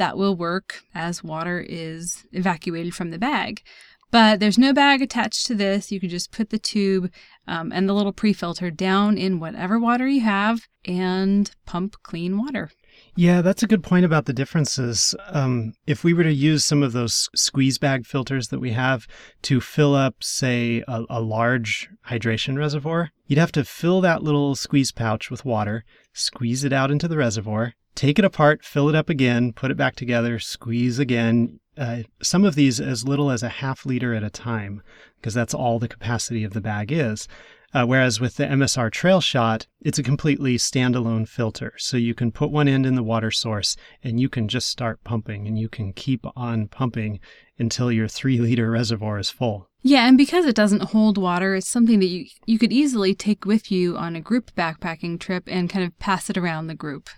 that 0.00 0.16
will 0.16 0.34
work 0.34 0.82
as 0.94 1.22
water 1.22 1.60
is 1.68 2.24
evacuated 2.32 2.94
from 2.94 3.10
the 3.10 3.18
bag. 3.18 3.62
But 4.10 4.40
there's 4.40 4.58
no 4.58 4.72
bag 4.72 5.02
attached 5.02 5.46
to 5.46 5.54
this. 5.54 5.92
You 5.92 6.00
can 6.00 6.08
just 6.08 6.32
put 6.32 6.48
the 6.48 6.58
tube 6.58 7.12
um, 7.46 7.70
and 7.70 7.86
the 7.86 7.92
little 7.92 8.14
pre 8.14 8.32
filter 8.32 8.70
down 8.70 9.18
in 9.18 9.40
whatever 9.40 9.78
water 9.78 10.08
you 10.08 10.22
have 10.22 10.66
and 10.86 11.50
pump 11.66 11.96
clean 12.02 12.38
water. 12.38 12.70
Yeah, 13.14 13.42
that's 13.42 13.62
a 13.62 13.66
good 13.66 13.82
point 13.82 14.06
about 14.06 14.24
the 14.24 14.32
differences. 14.32 15.14
Um, 15.28 15.74
if 15.86 16.02
we 16.02 16.14
were 16.14 16.22
to 16.22 16.32
use 16.32 16.64
some 16.64 16.82
of 16.82 16.92
those 16.92 17.28
squeeze 17.34 17.76
bag 17.76 18.06
filters 18.06 18.48
that 18.48 18.58
we 18.58 18.72
have 18.72 19.06
to 19.42 19.60
fill 19.60 19.94
up, 19.94 20.16
say, 20.22 20.82
a, 20.88 21.04
a 21.10 21.20
large 21.20 21.90
hydration 22.08 22.56
reservoir, 22.56 23.10
you'd 23.26 23.38
have 23.38 23.52
to 23.52 23.64
fill 23.64 24.00
that 24.00 24.22
little 24.22 24.54
squeeze 24.54 24.92
pouch 24.92 25.30
with 25.30 25.44
water, 25.44 25.84
squeeze 26.14 26.64
it 26.64 26.72
out 26.72 26.90
into 26.90 27.06
the 27.06 27.18
reservoir, 27.18 27.74
take 27.94 28.18
it 28.18 28.24
apart, 28.24 28.64
fill 28.64 28.88
it 28.88 28.94
up 28.94 29.08
again, 29.08 29.52
put 29.52 29.70
it 29.70 29.76
back 29.76 29.96
together, 29.96 30.38
squeeze 30.38 30.98
again. 30.98 31.60
Uh, 31.76 32.02
some 32.22 32.44
of 32.44 32.54
these 32.54 32.80
as 32.80 33.06
little 33.06 33.30
as 33.30 33.42
a 33.42 33.48
half 33.48 33.86
liter 33.86 34.14
at 34.14 34.22
a 34.22 34.30
time, 34.30 34.82
because 35.20 35.34
that's 35.34 35.54
all 35.54 35.78
the 35.78 35.88
capacity 35.88 36.44
of 36.44 36.52
the 36.52 36.60
bag 36.60 36.92
is. 36.92 37.28
Uh, 37.72 37.86
whereas 37.86 38.20
with 38.20 38.36
the 38.36 38.46
MSR 38.46 38.90
Trail 38.90 39.20
Shot, 39.20 39.66
it's 39.80 39.98
a 39.98 40.02
completely 40.02 40.56
standalone 40.56 41.28
filter. 41.28 41.72
So 41.78 41.96
you 41.96 42.14
can 42.14 42.32
put 42.32 42.50
one 42.50 42.66
end 42.66 42.84
in 42.84 42.96
the 42.96 43.02
water 43.02 43.30
source 43.30 43.76
and 44.02 44.18
you 44.18 44.28
can 44.28 44.48
just 44.48 44.68
start 44.68 45.04
pumping 45.04 45.46
and 45.46 45.56
you 45.56 45.68
can 45.68 45.92
keep 45.92 46.26
on 46.34 46.66
pumping 46.66 47.20
until 47.58 47.92
your 47.92 48.08
three 48.08 48.38
liter 48.38 48.70
reservoir 48.70 49.18
is 49.18 49.30
full. 49.30 49.68
Yeah, 49.82 50.06
and 50.06 50.18
because 50.18 50.46
it 50.46 50.56
doesn't 50.56 50.82
hold 50.82 51.16
water, 51.16 51.54
it's 51.54 51.68
something 51.68 52.00
that 52.00 52.06
you, 52.06 52.26
you 52.44 52.58
could 52.58 52.72
easily 52.72 53.14
take 53.14 53.46
with 53.46 53.70
you 53.70 53.96
on 53.96 54.16
a 54.16 54.20
group 54.20 54.50
backpacking 54.54 55.20
trip 55.20 55.44
and 55.46 55.70
kind 55.70 55.84
of 55.84 55.98
pass 55.98 56.28
it 56.28 56.36
around 56.36 56.66
the 56.66 56.74
group. 56.74 57.08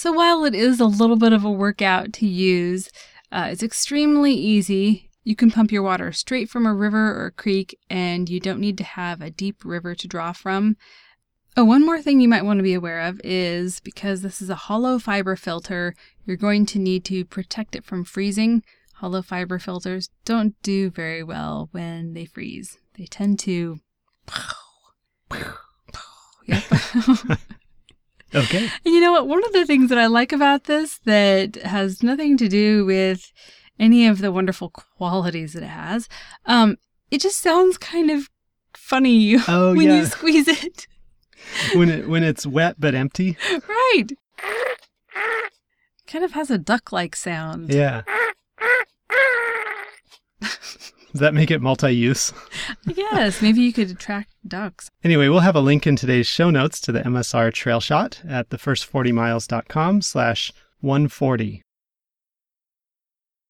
So 0.00 0.12
while 0.12 0.46
it 0.46 0.54
is 0.54 0.80
a 0.80 0.86
little 0.86 1.16
bit 1.16 1.34
of 1.34 1.44
a 1.44 1.50
workout 1.50 2.14
to 2.14 2.26
use, 2.26 2.88
uh, 3.30 3.48
it's 3.50 3.62
extremely 3.62 4.32
easy. 4.32 5.10
You 5.24 5.36
can 5.36 5.50
pump 5.50 5.70
your 5.70 5.82
water 5.82 6.10
straight 6.10 6.48
from 6.48 6.64
a 6.64 6.72
river 6.72 7.14
or 7.20 7.26
a 7.26 7.30
creek, 7.30 7.78
and 7.90 8.26
you 8.26 8.40
don't 8.40 8.60
need 8.60 8.78
to 8.78 8.84
have 8.84 9.20
a 9.20 9.28
deep 9.28 9.62
river 9.62 9.94
to 9.94 10.08
draw 10.08 10.32
from. 10.32 10.78
Oh, 11.54 11.66
one 11.66 11.84
more 11.84 12.00
thing 12.00 12.18
you 12.18 12.30
might 12.30 12.46
want 12.46 12.60
to 12.60 12.62
be 12.62 12.72
aware 12.72 13.02
of 13.02 13.20
is 13.22 13.80
because 13.80 14.22
this 14.22 14.40
is 14.40 14.48
a 14.48 14.54
hollow 14.54 14.98
fiber 14.98 15.36
filter, 15.36 15.94
you're 16.24 16.38
going 16.38 16.64
to 16.64 16.78
need 16.78 17.04
to 17.04 17.26
protect 17.26 17.76
it 17.76 17.84
from 17.84 18.04
freezing. 18.04 18.62
Hollow 18.94 19.20
fiber 19.20 19.58
filters 19.58 20.08
don't 20.24 20.54
do 20.62 20.88
very 20.88 21.22
well 21.22 21.68
when 21.72 22.14
they 22.14 22.24
freeze. 22.24 22.78
They 22.96 23.04
tend 23.04 23.38
to. 23.40 23.80
Yep. 26.46 26.64
Okay. 28.34 28.70
And 28.84 28.94
you 28.94 29.00
know 29.00 29.12
what? 29.12 29.26
One 29.28 29.44
of 29.44 29.52
the 29.52 29.66
things 29.66 29.88
that 29.90 29.98
I 29.98 30.06
like 30.06 30.32
about 30.32 30.64
this 30.64 30.98
that 31.04 31.56
has 31.56 32.02
nothing 32.02 32.36
to 32.38 32.48
do 32.48 32.84
with 32.84 33.32
any 33.78 34.06
of 34.06 34.18
the 34.20 34.30
wonderful 34.30 34.70
qualities 34.70 35.52
that 35.54 35.62
it 35.62 35.68
has, 35.68 36.08
um, 36.46 36.76
it 37.10 37.20
just 37.20 37.38
sounds 37.38 37.76
kind 37.78 38.10
of 38.10 38.28
funny 38.76 39.36
Oh, 39.48 39.74
when 39.74 39.88
yeah. 39.88 39.96
you 39.96 40.06
squeeze 40.06 40.46
it. 40.48 40.86
when 41.74 41.88
it 41.88 42.08
when 42.08 42.22
it's 42.22 42.46
wet 42.46 42.76
but 42.78 42.94
empty. 42.94 43.36
right. 43.68 44.06
Kind 46.06 46.24
of 46.24 46.32
has 46.32 46.50
a 46.50 46.58
duck-like 46.58 47.14
sound. 47.16 47.72
Yeah. 47.72 48.02
Does 50.40 51.20
that 51.20 51.34
make 51.34 51.50
it 51.50 51.60
multi-use? 51.60 52.32
Yes, 52.86 53.42
maybe 53.42 53.60
you 53.60 53.72
could 53.72 53.90
attract 53.90 54.30
ducks. 54.46 54.88
Anyway, 55.02 55.28
we'll 55.28 55.40
have 55.40 55.56
a 55.56 55.60
link 55.60 55.86
in 55.86 55.96
today's 55.96 56.26
show 56.26 56.50
notes 56.50 56.80
to 56.82 56.92
the 56.92 57.00
MSR 57.00 57.52
Trail 57.52 57.80
Shot 57.80 58.22
at 58.28 58.48
thefirst40miles.com 58.50 60.02
slash 60.02 60.52
140. 60.80 61.62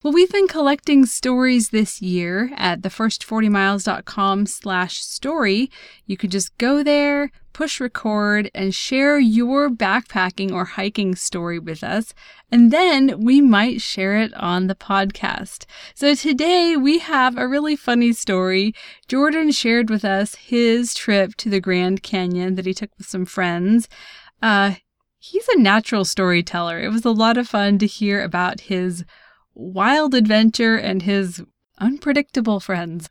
Well, 0.02 0.14
we've 0.14 0.32
been 0.32 0.48
collecting 0.48 1.04
stories 1.04 1.68
this 1.68 2.00
year 2.00 2.52
at 2.56 2.80
thefirst40miles.com 2.80 4.46
slash 4.46 4.96
story. 4.96 5.70
You 6.06 6.16
could 6.16 6.30
just 6.30 6.56
go 6.56 6.82
there, 6.82 7.30
push 7.52 7.80
record, 7.80 8.50
and 8.54 8.74
share 8.74 9.18
your 9.18 9.68
backpacking 9.68 10.52
or 10.52 10.64
hiking 10.64 11.16
story 11.16 11.58
with 11.58 11.84
us, 11.84 12.14
and 12.50 12.70
then 12.70 13.20
we 13.20 13.42
might 13.42 13.82
share 13.82 14.16
it 14.16 14.32
on 14.32 14.68
the 14.68 14.74
podcast. 14.74 15.66
So 15.94 16.14
today 16.14 16.78
we 16.78 17.00
have 17.00 17.36
a 17.36 17.46
really 17.46 17.76
funny 17.76 18.14
story. 18.14 18.74
Jordan 19.06 19.50
shared 19.50 19.90
with 19.90 20.06
us 20.06 20.34
his 20.34 20.94
trip 20.94 21.34
to 21.34 21.50
the 21.50 21.60
Grand 21.60 22.02
Canyon 22.02 22.54
that 22.54 22.64
he 22.64 22.72
took 22.72 22.90
with 22.96 23.06
some 23.06 23.26
friends. 23.26 23.86
Uh, 24.40 24.76
he's 25.18 25.46
a 25.48 25.58
natural 25.58 26.06
storyteller. 26.06 26.80
It 26.80 26.88
was 26.88 27.04
a 27.04 27.10
lot 27.10 27.36
of 27.36 27.46
fun 27.46 27.76
to 27.80 27.86
hear 27.86 28.24
about 28.24 28.60
his 28.60 29.04
wild 29.54 30.14
adventure 30.14 30.76
and 30.76 31.02
his 31.02 31.42
unpredictable 31.78 32.60
friends. 32.60 33.08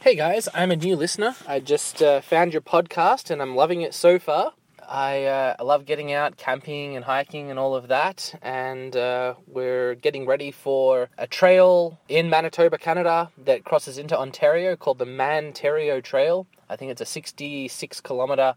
Hey 0.00 0.16
guys, 0.16 0.48
I'm 0.52 0.70
a 0.70 0.76
new 0.76 0.96
listener. 0.96 1.36
I 1.46 1.60
just 1.60 2.02
uh, 2.02 2.20
found 2.20 2.52
your 2.52 2.62
podcast 2.62 3.30
and 3.30 3.40
I'm 3.40 3.54
loving 3.54 3.82
it 3.82 3.94
so 3.94 4.18
far. 4.18 4.52
I, 4.88 5.24
uh, 5.24 5.54
love 5.62 5.86
getting 5.86 6.12
out 6.12 6.36
camping 6.36 6.96
and 6.96 7.04
hiking 7.04 7.50
and 7.50 7.58
all 7.58 7.74
of 7.74 7.88
that. 7.88 8.34
And 8.42 8.96
uh, 8.96 9.34
we're 9.46 9.94
getting 9.94 10.26
ready 10.26 10.50
for 10.50 11.08
a 11.16 11.26
trail 11.26 12.00
in 12.08 12.28
Manitoba, 12.28 12.78
Canada 12.78 13.30
that 13.44 13.64
crosses 13.64 13.96
into 13.96 14.18
Ontario 14.18 14.76
called 14.76 14.98
the 14.98 15.06
Mantario 15.06 16.02
Trail. 16.02 16.46
I 16.68 16.76
think 16.76 16.90
it's 16.90 17.00
a 17.00 17.06
66 17.06 18.00
kilometer 18.00 18.54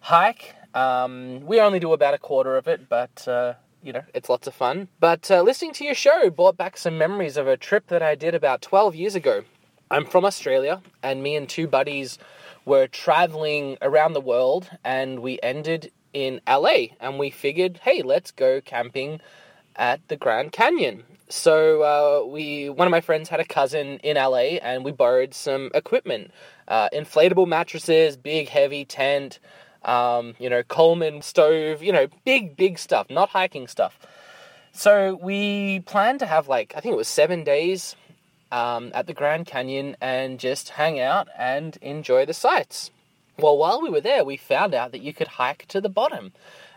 hike. 0.00 0.54
Um, 0.74 1.40
we 1.44 1.60
only 1.60 1.80
do 1.80 1.92
about 1.92 2.14
a 2.14 2.18
quarter 2.18 2.56
of 2.56 2.68
it, 2.68 2.88
but 2.88 3.26
uh, 3.26 3.54
you 3.84 3.92
know, 3.92 4.02
it's 4.14 4.30
lots 4.30 4.46
of 4.46 4.54
fun. 4.54 4.88
But 4.98 5.30
uh, 5.30 5.42
listening 5.42 5.74
to 5.74 5.84
your 5.84 5.94
show 5.94 6.30
brought 6.30 6.56
back 6.56 6.76
some 6.76 6.96
memories 6.96 7.36
of 7.36 7.46
a 7.46 7.56
trip 7.56 7.88
that 7.88 8.02
I 8.02 8.14
did 8.14 8.34
about 8.34 8.62
12 8.62 8.94
years 8.94 9.14
ago. 9.14 9.44
I'm 9.90 10.06
from 10.06 10.24
Australia, 10.24 10.80
and 11.02 11.22
me 11.22 11.36
and 11.36 11.46
two 11.46 11.68
buddies 11.68 12.18
were 12.64 12.86
traveling 12.86 13.76
around 13.82 14.14
the 14.14 14.20
world, 14.22 14.70
and 14.82 15.20
we 15.20 15.38
ended 15.42 15.92
in 16.14 16.40
LA. 16.48 16.96
And 16.98 17.18
we 17.18 17.28
figured, 17.28 17.78
hey, 17.82 18.00
let's 18.02 18.30
go 18.30 18.62
camping 18.62 19.20
at 19.76 20.06
the 20.08 20.16
Grand 20.16 20.52
Canyon. 20.52 21.04
So 21.28 21.82
uh, 21.82 22.26
we, 22.26 22.70
one 22.70 22.88
of 22.88 22.90
my 22.90 23.02
friends 23.02 23.28
had 23.28 23.40
a 23.40 23.44
cousin 23.44 23.98
in 23.98 24.16
LA, 24.16 24.58
and 24.62 24.84
we 24.84 24.92
borrowed 24.92 25.34
some 25.34 25.70
equipment, 25.74 26.30
uh, 26.68 26.88
inflatable 26.90 27.46
mattresses, 27.46 28.16
big 28.16 28.48
heavy 28.48 28.86
tent, 28.86 29.40
um, 29.84 30.34
you 30.38 30.50
know, 30.50 30.62
Coleman 30.62 31.22
stove, 31.22 31.82
you 31.82 31.92
know, 31.92 32.06
big 32.24 32.56
big 32.56 32.78
stuff, 32.78 33.08
not 33.10 33.30
hiking 33.30 33.66
stuff. 33.66 33.98
So 34.72 35.18
we 35.22 35.80
planned 35.80 36.20
to 36.20 36.26
have 36.26 36.48
like 36.48 36.74
I 36.76 36.80
think 36.80 36.92
it 36.94 36.96
was 36.98 37.08
seven 37.08 37.44
days 37.44 37.96
um, 38.50 38.92
at 38.94 39.06
the 39.06 39.14
Grand 39.14 39.46
Canyon 39.46 39.96
and 40.00 40.38
just 40.38 40.70
hang 40.70 41.00
out 41.00 41.28
and 41.36 41.76
enjoy 41.82 42.24
the 42.26 42.34
sights. 42.34 42.90
Well, 43.38 43.58
while 43.58 43.82
we 43.82 43.90
were 43.90 44.00
there, 44.00 44.24
we 44.24 44.36
found 44.36 44.74
out 44.74 44.92
that 44.92 45.02
you 45.02 45.12
could 45.12 45.26
hike 45.26 45.66
to 45.66 45.80
the 45.80 45.88
bottom. 45.88 46.32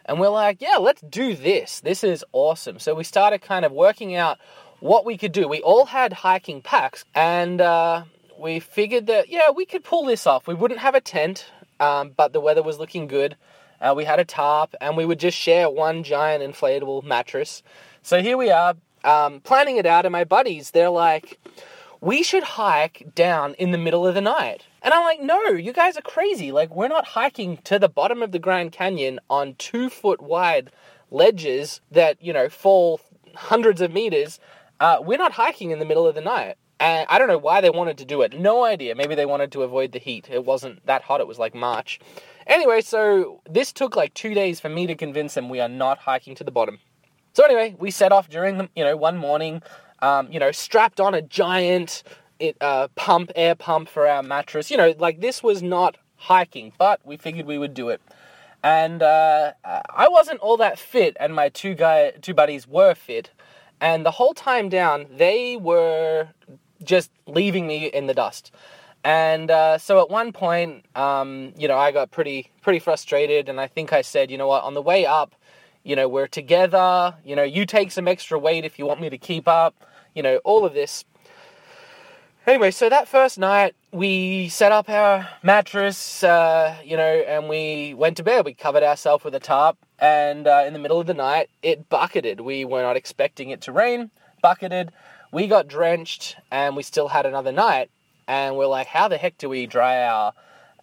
And 0.06 0.20
we're 0.20 0.30
like, 0.30 0.62
yeah, 0.62 0.78
let's 0.78 1.02
do 1.02 1.36
this. 1.36 1.82
This 1.82 2.04
is 2.04 2.26
awesome. 2.32 2.80
So 2.80 2.96
we 2.96 3.04
started 3.04 3.42
kind 3.42 3.66
of 3.66 3.72
working 3.72 4.16
out 4.16 4.40
what 4.80 5.06
we 5.06 5.18
could 5.18 5.34
do. 5.34 5.48
We 5.48 5.62
all 5.62 5.86
had 5.86 6.14
hiking 6.14 6.62
packs, 6.62 7.04
and 7.14 7.62
uh, 7.62 8.04
we 8.40 8.60
figured 8.60 9.08
that, 9.08 9.30
yeah, 9.30 9.52
we 9.52 9.66
could 9.66 9.84
pull 9.84 10.06
this 10.06 10.26
off. 10.26 10.48
We 10.48 10.54
wouldn't 10.54 10.80
have 10.80 10.96
a 10.96 11.02
tent, 11.02 11.46
um, 11.80 12.12
but 12.16 12.34
the 12.34 12.42
weather 12.42 12.64
was 12.64 12.80
looking 12.80 13.08
good. 13.08 13.36
Uh, 13.80 13.94
we 13.96 14.06
had 14.06 14.20
a 14.20 14.26
tarp, 14.26 14.74
and 14.82 14.98
we 14.98 15.06
would 15.06 15.20
just 15.20 15.38
share 15.38 15.70
one 15.70 16.04
giant 16.04 16.44
inflatable 16.44 17.04
mattress. 17.04 17.62
So 18.02 18.22
here 18.22 18.38
we 18.38 18.50
are, 18.50 18.76
um, 19.04 19.42
planning 19.42 19.78
it 19.78 19.86
out, 19.86 20.06
and 20.06 20.12
my 20.12 20.24
buddies, 20.24 20.72
they're 20.72 20.90
like, 20.90 21.40
we 22.02 22.24
should 22.24 22.44
hike 22.44 23.12
down 23.16 23.54
in 23.56 23.72
the 23.72 23.78
middle 23.78 24.06
of 24.06 24.16
the 24.16 24.22
night. 24.22 24.64
And 24.82 24.94
I'm 24.94 25.04
like, 25.04 25.22
no, 25.22 25.50
you 25.50 25.74
guys 25.74 25.98
are 25.98 26.02
crazy. 26.02 26.52
Like, 26.52 26.74
we're 26.76 26.88
not 26.88 27.08
hiking 27.08 27.58
to 27.66 27.80
the 27.80 27.90
bottom 27.90 28.22
of 28.22 28.32
the 28.32 28.40
Grand 28.40 28.72
Canyon 28.72 29.20
on 29.30 29.56
two 29.56 29.90
foot 29.90 30.22
wide 30.22 30.72
ledges 31.10 31.82
that, 31.92 32.22
you 32.22 32.34
know, 32.34 32.50
fall 32.50 33.02
hundreds 33.36 33.82
of 33.82 33.92
meters. 33.92 34.40
Uh, 34.80 34.98
we're 35.02 35.18
not 35.18 35.34
hiking 35.34 35.72
in 35.72 35.80
the 35.80 35.86
middle 35.86 36.08
of 36.08 36.16
the 36.16 36.22
night. 36.22 36.56
And 36.80 37.08
I 37.10 37.18
don't 37.18 37.28
know 37.28 37.38
why 37.38 37.62
they 37.62 37.70
wanted 37.70 37.98
to 38.00 38.06
do 38.06 38.22
it. 38.22 38.40
No 38.40 38.64
idea. 38.64 38.94
Maybe 38.96 39.16
they 39.16 39.26
wanted 39.26 39.52
to 39.54 39.64
avoid 39.64 39.92
the 39.92 40.00
heat. 40.00 40.28
It 40.32 40.46
wasn't 40.46 40.86
that 40.86 41.02
hot. 41.02 41.22
It 41.22 41.28
was 41.28 41.40
like 41.40 41.56
March. 41.56 42.00
Anyway, 42.46 42.82
so 42.82 43.42
this 43.50 43.74
took 43.74 43.96
like 43.96 44.14
two 44.14 44.34
days 44.34 44.60
for 44.60 44.70
me 44.70 44.88
to 44.88 44.96
convince 44.96 45.34
them 45.34 45.50
we 45.50 45.60
are 45.60 45.70
not 45.70 45.98
hiking 45.98 46.36
to 46.36 46.44
the 46.44 46.52
bottom. 46.52 46.80
So 47.34 47.44
anyway, 47.44 47.76
we 47.78 47.92
set 47.92 48.12
off 48.12 48.30
during 48.30 48.58
the, 48.58 48.70
you 48.76 48.84
know, 48.84 48.96
one 48.96 49.18
morning, 49.18 49.62
um, 50.02 50.32
you 50.32 50.40
know, 50.40 50.52
strapped 50.52 51.00
on 51.00 51.14
a 51.14 51.22
giant 51.22 52.04
it, 52.40 52.56
uh, 52.62 52.88
pump, 52.96 53.32
air 53.36 53.56
pump 53.56 53.90
for 53.90 54.08
our 54.08 54.24
mattress. 54.24 54.70
You 54.72 54.78
know, 54.78 54.94
like 54.98 55.20
this 55.20 55.42
was 55.42 55.64
not 55.64 55.98
hiking, 56.16 56.74
but 56.78 57.00
we 57.06 57.18
figured 57.18 57.46
we 57.46 57.58
would 57.58 57.74
do 57.74 57.90
it. 57.90 58.02
And 58.64 59.02
uh, 59.04 59.54
I 59.64 60.08
wasn't 60.10 60.40
all 60.40 60.58
that 60.58 60.80
fit, 60.80 61.16
and 61.20 61.34
my 61.34 61.50
two 61.50 61.76
guy, 61.76 62.12
two 62.22 62.34
buddies 62.34 62.68
were 62.68 62.96
fit. 62.96 63.32
And 63.80 64.06
the 64.06 64.12
whole 64.12 64.34
time 64.34 64.70
down, 64.70 65.06
they 65.16 65.58
were 65.58 66.30
just 66.84 67.12
leaving 67.26 67.68
me 67.68 67.86
in 67.88 68.08
the 68.08 68.14
dust. 68.14 68.52
And 69.04 69.50
uh, 69.50 69.78
so 69.78 70.02
at 70.02 70.10
one 70.10 70.32
point, 70.32 70.86
um, 70.96 71.54
you 71.58 71.68
know, 71.68 71.78
I 71.78 71.92
got 71.92 72.12
pretty 72.12 72.52
pretty 72.62 72.80
frustrated, 72.80 73.48
and 73.48 73.60
I 73.60 73.68
think 73.68 73.94
I 73.94 74.02
said, 74.02 74.32
you 74.32 74.38
know 74.38 74.48
what, 74.48 74.64
on 74.64 74.74
the 74.74 74.82
way 74.82 75.06
up, 75.06 75.36
you 75.84 75.96
know, 75.96 76.08
we're 76.08 76.28
together. 76.28 77.16
You 77.24 77.36
know, 77.36 77.44
you 77.44 77.66
take 77.66 77.92
some 77.92 78.08
extra 78.08 78.38
weight 78.38 78.66
if 78.66 78.78
you 78.78 78.86
want 78.86 79.00
me 79.00 79.10
to 79.10 79.18
keep 79.18 79.48
up. 79.48 79.76
You 80.14 80.24
know, 80.24 80.38
all 80.44 80.66
of 80.66 80.74
this. 80.74 81.06
Anyway, 82.48 82.72
so 82.72 82.90
that 82.90 83.08
first 83.08 83.38
night 83.38 83.76
we 83.92 84.48
set 84.48 84.72
up 84.72 84.90
our 84.90 85.28
mattress, 85.44 86.24
uh, 86.24 86.76
you 86.84 86.96
know, 86.96 87.04
and 87.04 87.50
we 87.50 87.94
went 87.94 88.18
to 88.18 88.24
bed. 88.24 88.46
We 88.46 88.54
covered 88.54 88.84
ourselves 88.84 89.24
with 89.24 89.36
a 89.36 89.40
tarp, 89.40 89.78
and 90.00 90.48
uh, 90.48 90.64
in 90.66 90.74
the 90.74 90.80
middle 90.80 91.00
of 91.00 91.08
the 91.08 91.14
night, 91.14 91.50
it 91.62 91.90
bucketed. 91.90 92.40
We 92.42 92.64
were 92.64 92.82
not 92.82 92.96
expecting 92.96 93.50
it 93.50 93.62
to 93.62 93.72
rain, 93.72 94.12
bucketed. 94.42 94.92
We 95.32 95.48
got 95.48 95.68
drenched, 95.68 96.38
and 96.52 96.76
we 96.76 96.84
still 96.84 97.10
had 97.10 97.26
another 97.26 97.52
night. 97.52 97.90
And 98.28 98.58
we're 98.58 98.68
like, 98.68 98.88
how 98.88 99.08
the 99.08 99.18
heck 99.18 99.38
do 99.38 99.50
we 99.50 99.66
dry 99.68 100.04
our 100.04 100.34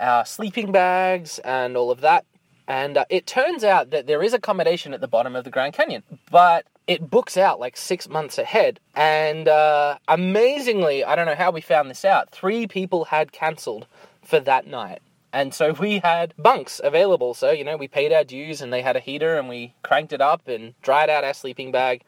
our 0.01 0.27
sleeping 0.27 0.73
bags 0.73 1.39
and 1.41 1.77
all 1.77 1.91
of 1.91 2.01
that? 2.01 2.25
And 2.67 2.97
uh, 2.97 3.05
it 3.11 3.27
turns 3.27 3.63
out 3.63 3.91
that 3.91 4.07
there 4.07 4.23
is 4.23 4.33
accommodation 4.33 4.95
at 4.95 5.01
the 5.01 5.09
bottom 5.09 5.37
of 5.37 5.45
the 5.45 5.51
Grand 5.51 5.75
Canyon, 5.75 6.03
but 6.31 6.67
it 6.87 7.11
books 7.11 7.37
out 7.37 7.61
like 7.61 7.77
six 7.77 8.09
months 8.09 8.39
ahead. 8.39 8.81
And 8.95 9.49
uh, 9.49 9.99
amazingly, 10.09 11.05
I 11.05 11.15
don't 11.15 11.27
know 11.27 11.35
how 11.35 11.51
we 11.51 11.61
found 11.61 11.91
this 11.91 12.05
out, 12.05 12.31
three 12.31 12.67
people 12.67 13.07
had 13.07 13.33
cancelled 13.33 13.87
for 14.23 14.41
that 14.41 14.67
night. 14.67 15.01
And 15.33 15.53
so 15.53 15.73
we 15.73 15.99
had 15.99 16.33
bunks 16.39 16.81
available. 16.83 17.35
So, 17.35 17.51
you 17.51 17.65
know, 17.65 17.77
we 17.77 17.89
paid 17.89 18.13
our 18.13 18.25
dues 18.25 18.61
and 18.61 18.73
they 18.73 18.83
had 18.83 18.97
a 18.97 19.01
heater 19.01 19.37
and 19.37 19.49
we 19.49 19.75
cranked 19.83 20.13
it 20.13 20.21
up 20.21 20.47
and 20.47 20.81
dried 20.81 21.11
out 21.11 21.25
our 21.25 21.35
sleeping 21.35 21.73
bag. 21.73 22.03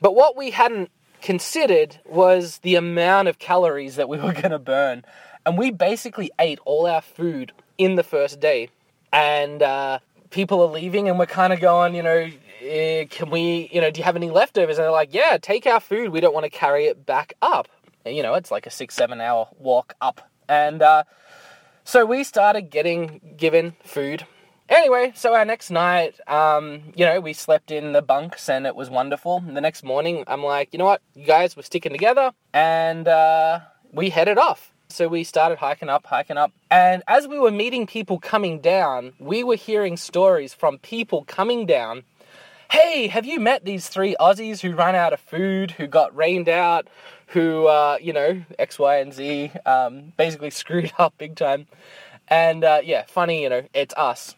But 0.00 0.14
what 0.14 0.36
we 0.36 0.50
hadn't 0.50 0.90
considered 1.24 1.98
was 2.04 2.58
the 2.58 2.74
amount 2.76 3.28
of 3.28 3.38
calories 3.38 3.96
that 3.96 4.08
we 4.08 4.18
were 4.18 4.32
going 4.42 4.50
to 4.50 4.58
burn. 4.58 5.04
And 5.44 5.58
we 5.58 5.72
basically 5.72 6.30
ate 6.38 6.60
all 6.64 6.86
our 6.86 7.00
food 7.00 7.52
in 7.78 7.96
the 7.96 8.04
first 8.04 8.38
day. 8.38 8.68
And 9.12 9.62
uh, 9.62 9.98
people 10.30 10.62
are 10.62 10.70
leaving 10.70 11.08
and 11.08 11.18
we're 11.18 11.26
kind 11.26 11.52
of 11.52 11.60
going, 11.60 11.94
you 11.94 12.02
know, 12.02 12.30
eh, 12.60 13.06
can 13.06 13.30
we, 13.30 13.70
you 13.72 13.80
know, 13.80 13.90
do 13.90 13.98
you 13.98 14.04
have 14.04 14.16
any 14.16 14.30
leftovers? 14.30 14.76
And 14.76 14.84
they're 14.84 14.92
like, 14.92 15.14
yeah, 15.14 15.38
take 15.40 15.66
our 15.66 15.80
food. 15.80 16.10
We 16.10 16.20
don't 16.20 16.34
want 16.34 16.44
to 16.44 16.50
carry 16.50 16.84
it 16.84 17.06
back 17.06 17.32
up. 17.40 17.68
You 18.04 18.22
know, 18.22 18.34
it's 18.34 18.50
like 18.50 18.66
a 18.66 18.70
six, 18.70 18.94
seven 18.94 19.20
hour 19.20 19.48
walk 19.58 19.94
up. 20.02 20.30
And 20.46 20.82
uh, 20.82 21.04
so 21.84 22.04
we 22.04 22.22
started 22.22 22.68
getting 22.70 23.34
given 23.38 23.76
food. 23.82 24.26
Anyway, 24.68 25.12
so 25.14 25.34
our 25.34 25.44
next 25.44 25.70
night, 25.70 26.18
um, 26.26 26.80
you 26.96 27.04
know, 27.04 27.20
we 27.20 27.34
slept 27.34 27.70
in 27.70 27.92
the 27.92 28.00
bunks 28.00 28.48
and 28.48 28.66
it 28.66 28.74
was 28.74 28.88
wonderful. 28.88 29.42
And 29.46 29.54
the 29.54 29.60
next 29.60 29.84
morning, 29.84 30.24
I'm 30.26 30.42
like, 30.42 30.70
you 30.72 30.78
know 30.78 30.86
what, 30.86 31.02
you 31.14 31.26
guys, 31.26 31.54
we're 31.54 31.62
sticking 31.62 31.92
together. 31.92 32.32
And 32.54 33.06
uh, 33.06 33.60
we 33.92 34.08
headed 34.08 34.38
off. 34.38 34.72
So 34.88 35.06
we 35.06 35.22
started 35.22 35.58
hiking 35.58 35.90
up, 35.90 36.06
hiking 36.06 36.38
up. 36.38 36.52
And 36.70 37.02
as 37.08 37.28
we 37.28 37.38
were 37.38 37.50
meeting 37.50 37.86
people 37.86 38.18
coming 38.18 38.60
down, 38.60 39.12
we 39.18 39.44
were 39.44 39.56
hearing 39.56 39.98
stories 39.98 40.54
from 40.54 40.78
people 40.78 41.24
coming 41.24 41.66
down. 41.66 42.04
Hey, 42.70 43.08
have 43.08 43.26
you 43.26 43.40
met 43.40 43.66
these 43.66 43.88
three 43.88 44.16
Aussies 44.18 44.60
who 44.60 44.74
ran 44.74 44.94
out 44.94 45.12
of 45.12 45.20
food, 45.20 45.72
who 45.72 45.86
got 45.86 46.16
rained 46.16 46.48
out, 46.48 46.88
who, 47.28 47.66
uh, 47.66 47.98
you 48.00 48.14
know, 48.14 48.42
X, 48.58 48.78
Y, 48.78 48.96
and 48.96 49.12
Z, 49.12 49.52
um, 49.66 50.12
basically 50.16 50.50
screwed 50.62 50.92
up 50.98 51.12
big 51.18 51.36
time? 51.36 51.66
And 52.28 52.64
uh, 52.64 52.80
yeah, 52.82 53.04
funny, 53.06 53.42
you 53.42 53.50
know, 53.50 53.62
it's 53.74 53.94
us. 53.96 54.34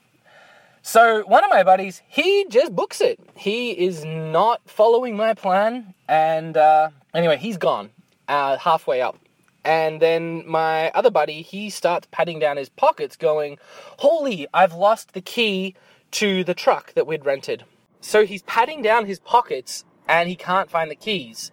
So 0.86 1.24
one 1.26 1.42
of 1.42 1.50
my 1.50 1.64
buddies, 1.64 2.00
he 2.06 2.46
just 2.48 2.72
books 2.76 3.00
it. 3.00 3.18
He 3.34 3.72
is 3.72 4.04
not 4.04 4.60
following 4.66 5.16
my 5.16 5.34
plan, 5.34 5.94
and 6.06 6.56
uh, 6.56 6.90
anyway, 7.12 7.38
he's 7.38 7.56
gone 7.56 7.90
uh, 8.28 8.56
halfway 8.56 9.02
up. 9.02 9.18
And 9.64 10.00
then 10.00 10.44
my 10.46 10.90
other 10.90 11.10
buddy, 11.10 11.42
he 11.42 11.70
starts 11.70 12.06
patting 12.12 12.38
down 12.38 12.56
his 12.56 12.68
pockets, 12.68 13.16
going, 13.16 13.58
Holy, 13.96 14.46
I've 14.54 14.74
lost 14.74 15.12
the 15.12 15.20
key 15.20 15.74
to 16.12 16.44
the 16.44 16.54
truck 16.54 16.94
that 16.94 17.04
we'd 17.04 17.24
rented. 17.24 17.64
So 18.00 18.24
he's 18.24 18.44
patting 18.44 18.80
down 18.80 19.06
his 19.06 19.18
pockets 19.18 19.84
and 20.06 20.28
he 20.28 20.36
can't 20.36 20.70
find 20.70 20.88
the 20.88 20.94
keys. 20.94 21.50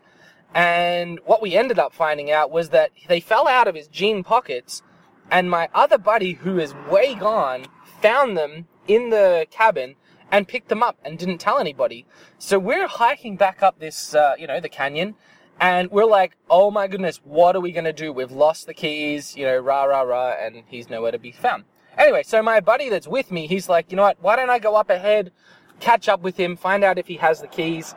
And 0.53 1.19
what 1.25 1.41
we 1.41 1.55
ended 1.55 1.79
up 1.79 1.91
finding 1.91 2.29
out 2.29 2.51
was 2.51 2.69
that 2.69 2.91
they 3.07 3.19
fell 3.19 3.47
out 3.47 3.67
of 3.67 3.73
his 3.73 3.87
jean 3.87 4.23
pockets, 4.23 4.83
and 5.31 5.49
my 5.49 5.69
other 5.73 5.97
buddy, 5.97 6.33
who 6.33 6.59
is 6.59 6.75
way 6.91 7.15
gone, 7.15 7.65
found 7.99 8.37
them 8.37 8.67
in 8.87 9.09
the 9.09 9.47
cabin 9.49 9.95
and 10.31 10.47
picked 10.47 10.69
them 10.69 10.81
up 10.81 10.97
and 11.03 11.17
didn't 11.17 11.37
tell 11.37 11.59
anybody. 11.59 12.05
So 12.39 12.57
we're 12.57 12.87
hiking 12.87 13.37
back 13.37 13.61
up 13.61 13.79
this, 13.79 14.15
uh, 14.15 14.33
you 14.37 14.47
know, 14.47 14.59
the 14.59 14.69
canyon, 14.69 15.15
and 15.59 15.91
we're 15.91 16.05
like, 16.05 16.35
oh 16.49 16.71
my 16.71 16.87
goodness, 16.87 17.21
what 17.23 17.55
are 17.55 17.59
we 17.59 17.71
to 17.71 17.93
do? 17.93 18.11
We've 18.11 18.31
lost 18.31 18.65
the 18.65 18.73
keys, 18.73 19.37
you 19.37 19.45
know, 19.45 19.57
rah, 19.57 19.83
rah, 19.83 20.01
rah, 20.01 20.31
and 20.31 20.63
he's 20.67 20.89
nowhere 20.89 21.11
to 21.11 21.19
be 21.19 21.31
found. 21.31 21.65
Anyway, 21.97 22.23
so 22.23 22.41
my 22.41 22.59
buddy 22.59 22.89
that's 22.89 23.07
with 23.07 23.31
me, 23.31 23.45
he's 23.45 23.69
like, 23.69 23.91
you 23.91 23.95
know 23.95 24.01
what, 24.03 24.17
why 24.21 24.35
don't 24.35 24.49
I 24.49 24.57
go 24.57 24.75
up 24.75 24.89
ahead, 24.89 25.31
catch 25.79 26.09
up 26.09 26.21
with 26.21 26.37
him, 26.37 26.55
find 26.55 26.83
out 26.83 26.97
if 26.97 27.07
he 27.07 27.17
has 27.17 27.39
the 27.39 27.47
keys, 27.47 27.93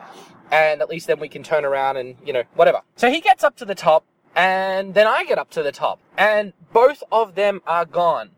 and 0.51 0.81
at 0.81 0.89
least 0.89 1.07
then 1.07 1.19
we 1.19 1.27
can 1.27 1.41
turn 1.41 1.65
around 1.65 1.97
and, 1.97 2.15
you 2.23 2.31
know, 2.31 2.43
whatever. 2.53 2.81
So 2.95 3.09
he 3.09 3.19
gets 3.19 3.43
up 3.43 3.55
to 3.57 3.65
the 3.65 3.75
top, 3.75 4.05
and 4.35 4.93
then 4.93 5.07
I 5.07 5.25
get 5.25 5.39
up 5.39 5.49
to 5.51 5.63
the 5.63 5.71
top, 5.71 5.99
and 6.15 6.53
both 6.71 7.01
of 7.11 7.33
them 7.33 7.61
are 7.65 7.85
gone. 7.85 8.29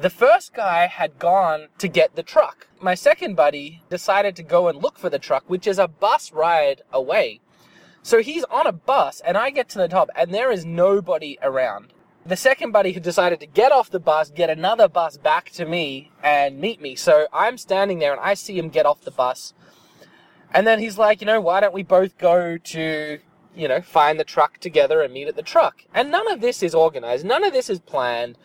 The 0.00 0.10
first 0.10 0.54
guy 0.54 0.86
had 0.86 1.18
gone 1.18 1.70
to 1.78 1.88
get 1.88 2.14
the 2.14 2.22
truck. 2.22 2.68
My 2.80 2.94
second 2.94 3.34
buddy 3.34 3.82
decided 3.90 4.36
to 4.36 4.44
go 4.44 4.68
and 4.68 4.80
look 4.80 4.96
for 4.96 5.10
the 5.10 5.18
truck, 5.18 5.42
which 5.48 5.66
is 5.66 5.76
a 5.76 5.88
bus 5.88 6.30
ride 6.32 6.82
away. 6.92 7.40
So 8.04 8.22
he's 8.22 8.44
on 8.44 8.68
a 8.68 8.72
bus, 8.72 9.20
and 9.26 9.36
I 9.36 9.50
get 9.50 9.68
to 9.70 9.78
the 9.78 9.88
top, 9.88 10.08
and 10.14 10.32
there 10.32 10.52
is 10.52 10.64
nobody 10.64 11.36
around. 11.42 11.92
The 12.24 12.36
second 12.36 12.70
buddy 12.70 12.92
had 12.92 13.02
decided 13.02 13.40
to 13.40 13.46
get 13.46 13.72
off 13.72 13.90
the 13.90 13.98
bus, 13.98 14.30
get 14.30 14.50
another 14.50 14.86
bus 14.86 15.16
back 15.16 15.50
to 15.52 15.64
me, 15.64 16.12
and 16.22 16.60
meet 16.60 16.80
me. 16.80 16.94
So 16.94 17.26
I'm 17.32 17.58
standing 17.58 17.98
there, 17.98 18.12
and 18.12 18.20
I 18.20 18.34
see 18.34 18.56
him 18.56 18.68
get 18.68 18.86
off 18.86 19.00
the 19.00 19.10
bus. 19.10 19.52
And 20.54 20.64
then 20.64 20.78
he's 20.78 20.96
like, 20.96 21.20
you 21.20 21.26
know, 21.26 21.40
why 21.40 21.58
don't 21.58 21.74
we 21.74 21.82
both 21.82 22.16
go 22.18 22.56
to, 22.56 23.18
you 23.56 23.66
know, 23.66 23.80
find 23.80 24.20
the 24.20 24.24
truck 24.24 24.58
together 24.58 25.00
and 25.00 25.12
meet 25.12 25.26
at 25.26 25.34
the 25.34 25.42
truck? 25.42 25.86
And 25.92 26.12
none 26.12 26.30
of 26.30 26.40
this 26.40 26.62
is 26.62 26.72
organized, 26.72 27.26
none 27.26 27.42
of 27.42 27.52
this 27.52 27.68
is 27.68 27.80
planned. 27.80 28.38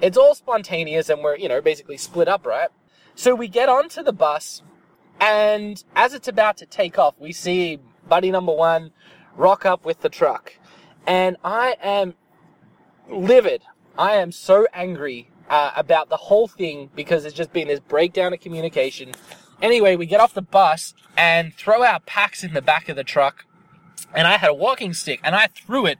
It's 0.00 0.16
all 0.16 0.34
spontaneous, 0.34 1.08
and 1.08 1.22
we're, 1.22 1.36
you 1.36 1.48
know, 1.48 1.60
basically 1.60 1.96
split 1.96 2.28
up, 2.28 2.46
right? 2.46 2.68
So 3.14 3.34
we 3.34 3.48
get 3.48 3.68
onto 3.68 4.02
the 4.02 4.12
bus, 4.12 4.62
and 5.20 5.82
as 5.96 6.14
it's 6.14 6.28
about 6.28 6.56
to 6.58 6.66
take 6.66 6.98
off, 6.98 7.14
we 7.18 7.32
see 7.32 7.80
buddy 8.08 8.30
number 8.30 8.52
one 8.52 8.92
rock 9.36 9.66
up 9.66 9.84
with 9.84 10.00
the 10.00 10.08
truck. 10.08 10.54
And 11.06 11.36
I 11.44 11.76
am 11.82 12.14
livid. 13.08 13.62
I 13.96 14.14
am 14.14 14.32
so 14.32 14.66
angry 14.72 15.30
uh, 15.48 15.72
about 15.76 16.08
the 16.08 16.16
whole 16.16 16.46
thing 16.46 16.90
because 16.94 17.22
there's 17.22 17.34
just 17.34 17.52
been 17.52 17.68
this 17.68 17.80
breakdown 17.80 18.32
of 18.32 18.40
communication. 18.40 19.12
Anyway, 19.60 19.96
we 19.96 20.06
get 20.06 20.20
off 20.20 20.34
the 20.34 20.42
bus 20.42 20.94
and 21.16 21.54
throw 21.54 21.82
our 21.82 22.00
packs 22.00 22.44
in 22.44 22.52
the 22.52 22.62
back 22.62 22.88
of 22.88 22.96
the 22.96 23.04
truck. 23.04 23.44
And 24.14 24.26
I 24.26 24.36
had 24.36 24.50
a 24.50 24.54
walking 24.54 24.94
stick 24.94 25.20
and 25.22 25.34
I 25.34 25.48
threw 25.48 25.86
it 25.86 25.98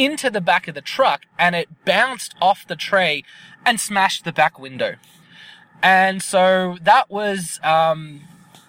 into 0.00 0.30
the 0.30 0.40
back 0.40 0.66
of 0.66 0.74
the 0.74 0.80
truck 0.80 1.26
and 1.38 1.54
it 1.54 1.68
bounced 1.84 2.34
off 2.40 2.66
the 2.66 2.76
tray 2.76 3.22
and 3.66 3.78
smashed 3.78 4.24
the 4.24 4.32
back 4.32 4.58
window. 4.58 4.94
And 5.82 6.22
so 6.22 6.78
that 6.82 7.10
was, 7.10 7.60
um, 7.62 8.22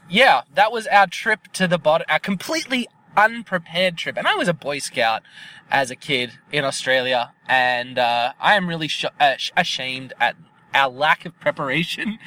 yeah, 0.10 0.42
that 0.54 0.72
was 0.72 0.88
our 0.88 1.08
trip 1.08 1.48
to 1.54 1.68
the 1.68 1.78
bottom, 1.78 2.06
our 2.10 2.20
completely 2.20 2.88
unprepared 3.16 3.98
trip. 3.98 4.18
And 4.18 4.28
I 4.28 4.36
was 4.36 4.50
a 4.50 4.54
Boy 4.54 4.80
Scout 4.80 5.24
as 5.70 5.90
a 5.90 5.96
kid 5.96 6.34
in 6.52 6.66
Australia, 6.66 7.32
and 7.48 7.98
uh, 7.98 8.34
I 8.40 8.56
am 8.56 8.68
really 8.68 8.90
sh- 8.90 9.06
uh, 9.20 9.36
ashamed 9.56 10.14
at 10.20 10.36
our 10.74 10.90
lack 10.90 11.26
of 11.26 11.40
preparation. 11.40 12.20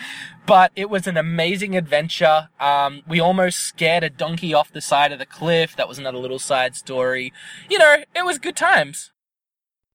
But 0.46 0.72
it 0.76 0.90
was 0.90 1.06
an 1.06 1.16
amazing 1.16 1.76
adventure. 1.76 2.48
Um, 2.60 3.02
we 3.08 3.20
almost 3.20 3.60
scared 3.60 4.04
a 4.04 4.10
donkey 4.10 4.52
off 4.52 4.72
the 4.72 4.80
side 4.80 5.12
of 5.12 5.18
the 5.18 5.26
cliff. 5.26 5.74
That 5.76 5.88
was 5.88 5.98
another 5.98 6.18
little 6.18 6.38
side 6.38 6.76
story. 6.76 7.32
You 7.70 7.78
know, 7.78 7.96
it 8.14 8.24
was 8.24 8.38
good 8.38 8.56
times. 8.56 9.10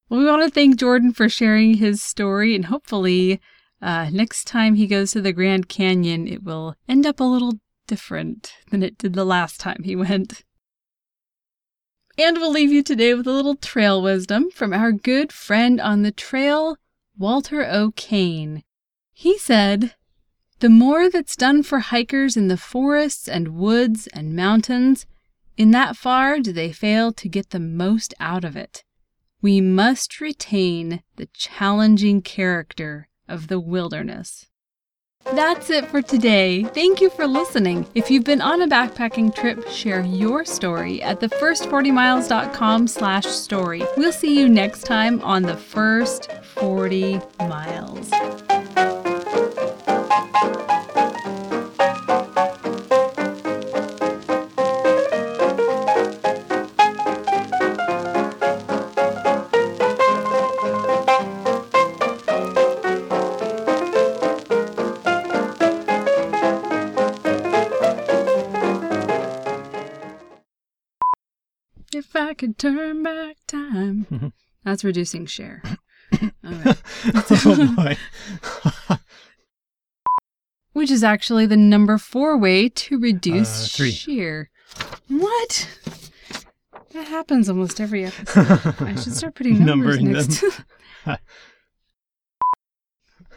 Well, 0.09 0.19
we 0.19 0.25
want 0.25 0.43
to 0.43 0.49
thank 0.49 0.77
Jordan 0.77 1.13
for 1.13 1.29
sharing 1.29 1.75
his 1.75 2.01
story, 2.01 2.55
and 2.55 2.65
hopefully, 2.65 3.39
uh, 3.79 4.09
next 4.11 4.45
time 4.45 4.73
he 4.73 4.87
goes 4.87 5.11
to 5.11 5.21
the 5.21 5.31
Grand 5.31 5.69
Canyon, 5.69 6.27
it 6.27 6.43
will 6.43 6.75
end 6.87 7.05
up 7.05 7.19
a 7.19 7.23
little 7.23 7.59
different 7.87 8.53
than 8.71 8.81
it 8.81 8.97
did 8.97 9.13
the 9.13 9.25
last 9.25 9.59
time 9.59 9.83
he 9.83 9.95
went. 9.95 10.43
And 12.17 12.37
we'll 12.37 12.51
leave 12.51 12.71
you 12.71 12.83
today 12.83 13.13
with 13.13 13.27
a 13.27 13.31
little 13.31 13.55
trail 13.55 14.01
wisdom 14.01 14.49
from 14.51 14.73
our 14.73 14.91
good 14.91 15.31
friend 15.31 15.79
on 15.79 16.01
the 16.01 16.11
trail, 16.11 16.75
Walter 17.19 17.69
O'Kane. 17.69 18.63
He 19.11 19.37
said, 19.37 19.93
The 20.59 20.69
more 20.69 21.09
that's 21.09 21.35
done 21.35 21.63
for 21.63 21.79
hikers 21.79 22.37
in 22.37 22.47
the 22.47 22.55
forests 22.55 23.27
and 23.27 23.57
woods 23.57 24.07
and 24.07 24.33
mountains, 24.33 25.05
in 25.57 25.71
that 25.71 25.97
far 25.97 26.39
do 26.39 26.53
they 26.53 26.71
fail 26.71 27.11
to 27.11 27.27
get 27.27 27.49
the 27.49 27.59
most 27.59 28.13
out 28.21 28.45
of 28.45 28.55
it. 28.55 28.85
We 29.41 29.59
must 29.59 30.21
retain 30.21 31.03
the 31.17 31.27
challenging 31.33 32.21
character 32.21 33.09
of 33.27 33.49
the 33.49 33.59
wilderness. 33.59 34.48
That's 35.25 35.69
it 35.69 35.85
for 35.87 36.01
today. 36.01 36.63
Thank 36.63 37.01
you 37.01 37.09
for 37.09 37.27
listening. 37.27 37.85
If 37.93 38.09
you've 38.09 38.23
been 38.23 38.41
on 38.41 38.61
a 38.61 38.67
backpacking 38.67 39.35
trip, 39.35 39.67
share 39.67 40.01
your 40.01 40.45
story 40.45 41.01
at 41.01 41.19
thefirst40miles.com 41.19 42.87
slash 42.87 43.25
story. 43.25 43.83
We'll 43.97 44.13
see 44.13 44.39
you 44.39 44.47
next 44.49 44.83
time 44.83 45.21
on 45.21 45.43
The 45.43 45.57
First 45.57 46.31
40 46.55 47.19
Miles. 47.39 48.09
I 72.19 72.33
could 72.33 72.57
turn 72.57 73.01
back 73.03 73.37
time. 73.47 74.33
That's 74.63 74.83
reducing 74.83 75.25
share. 75.25 75.61
Right. 76.43 76.77
oh 77.45 77.73
boy. 77.75 77.97
Which 80.73 80.91
is 80.91 81.03
actually 81.03 81.45
the 81.45 81.57
number 81.57 81.97
four 81.97 82.37
way 82.37 82.69
to 82.69 82.99
reduce 82.99 83.65
Uh, 83.65 83.77
three. 83.77 83.91
shear. 83.91 84.49
What? 85.07 85.67
That 86.91 87.07
happens 87.07 87.49
almost 87.49 87.79
every 87.81 88.05
episode. 88.05 88.75
I 88.81 88.95
should 88.95 89.15
start 89.15 89.35
putting 89.35 89.63
numbers 89.63 89.97
Numbering 90.01 90.11
next 90.13 90.39
to 90.39 91.19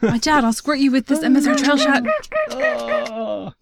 Watch 0.01 0.27
out, 0.27 0.43
I'll 0.43 0.51
squirt 0.53 0.79
you 0.79 0.91
with 0.91 1.05
this 1.07 1.19
MSR 1.19 1.55
TrailShot. 1.55 2.05
Oh. 2.51 3.53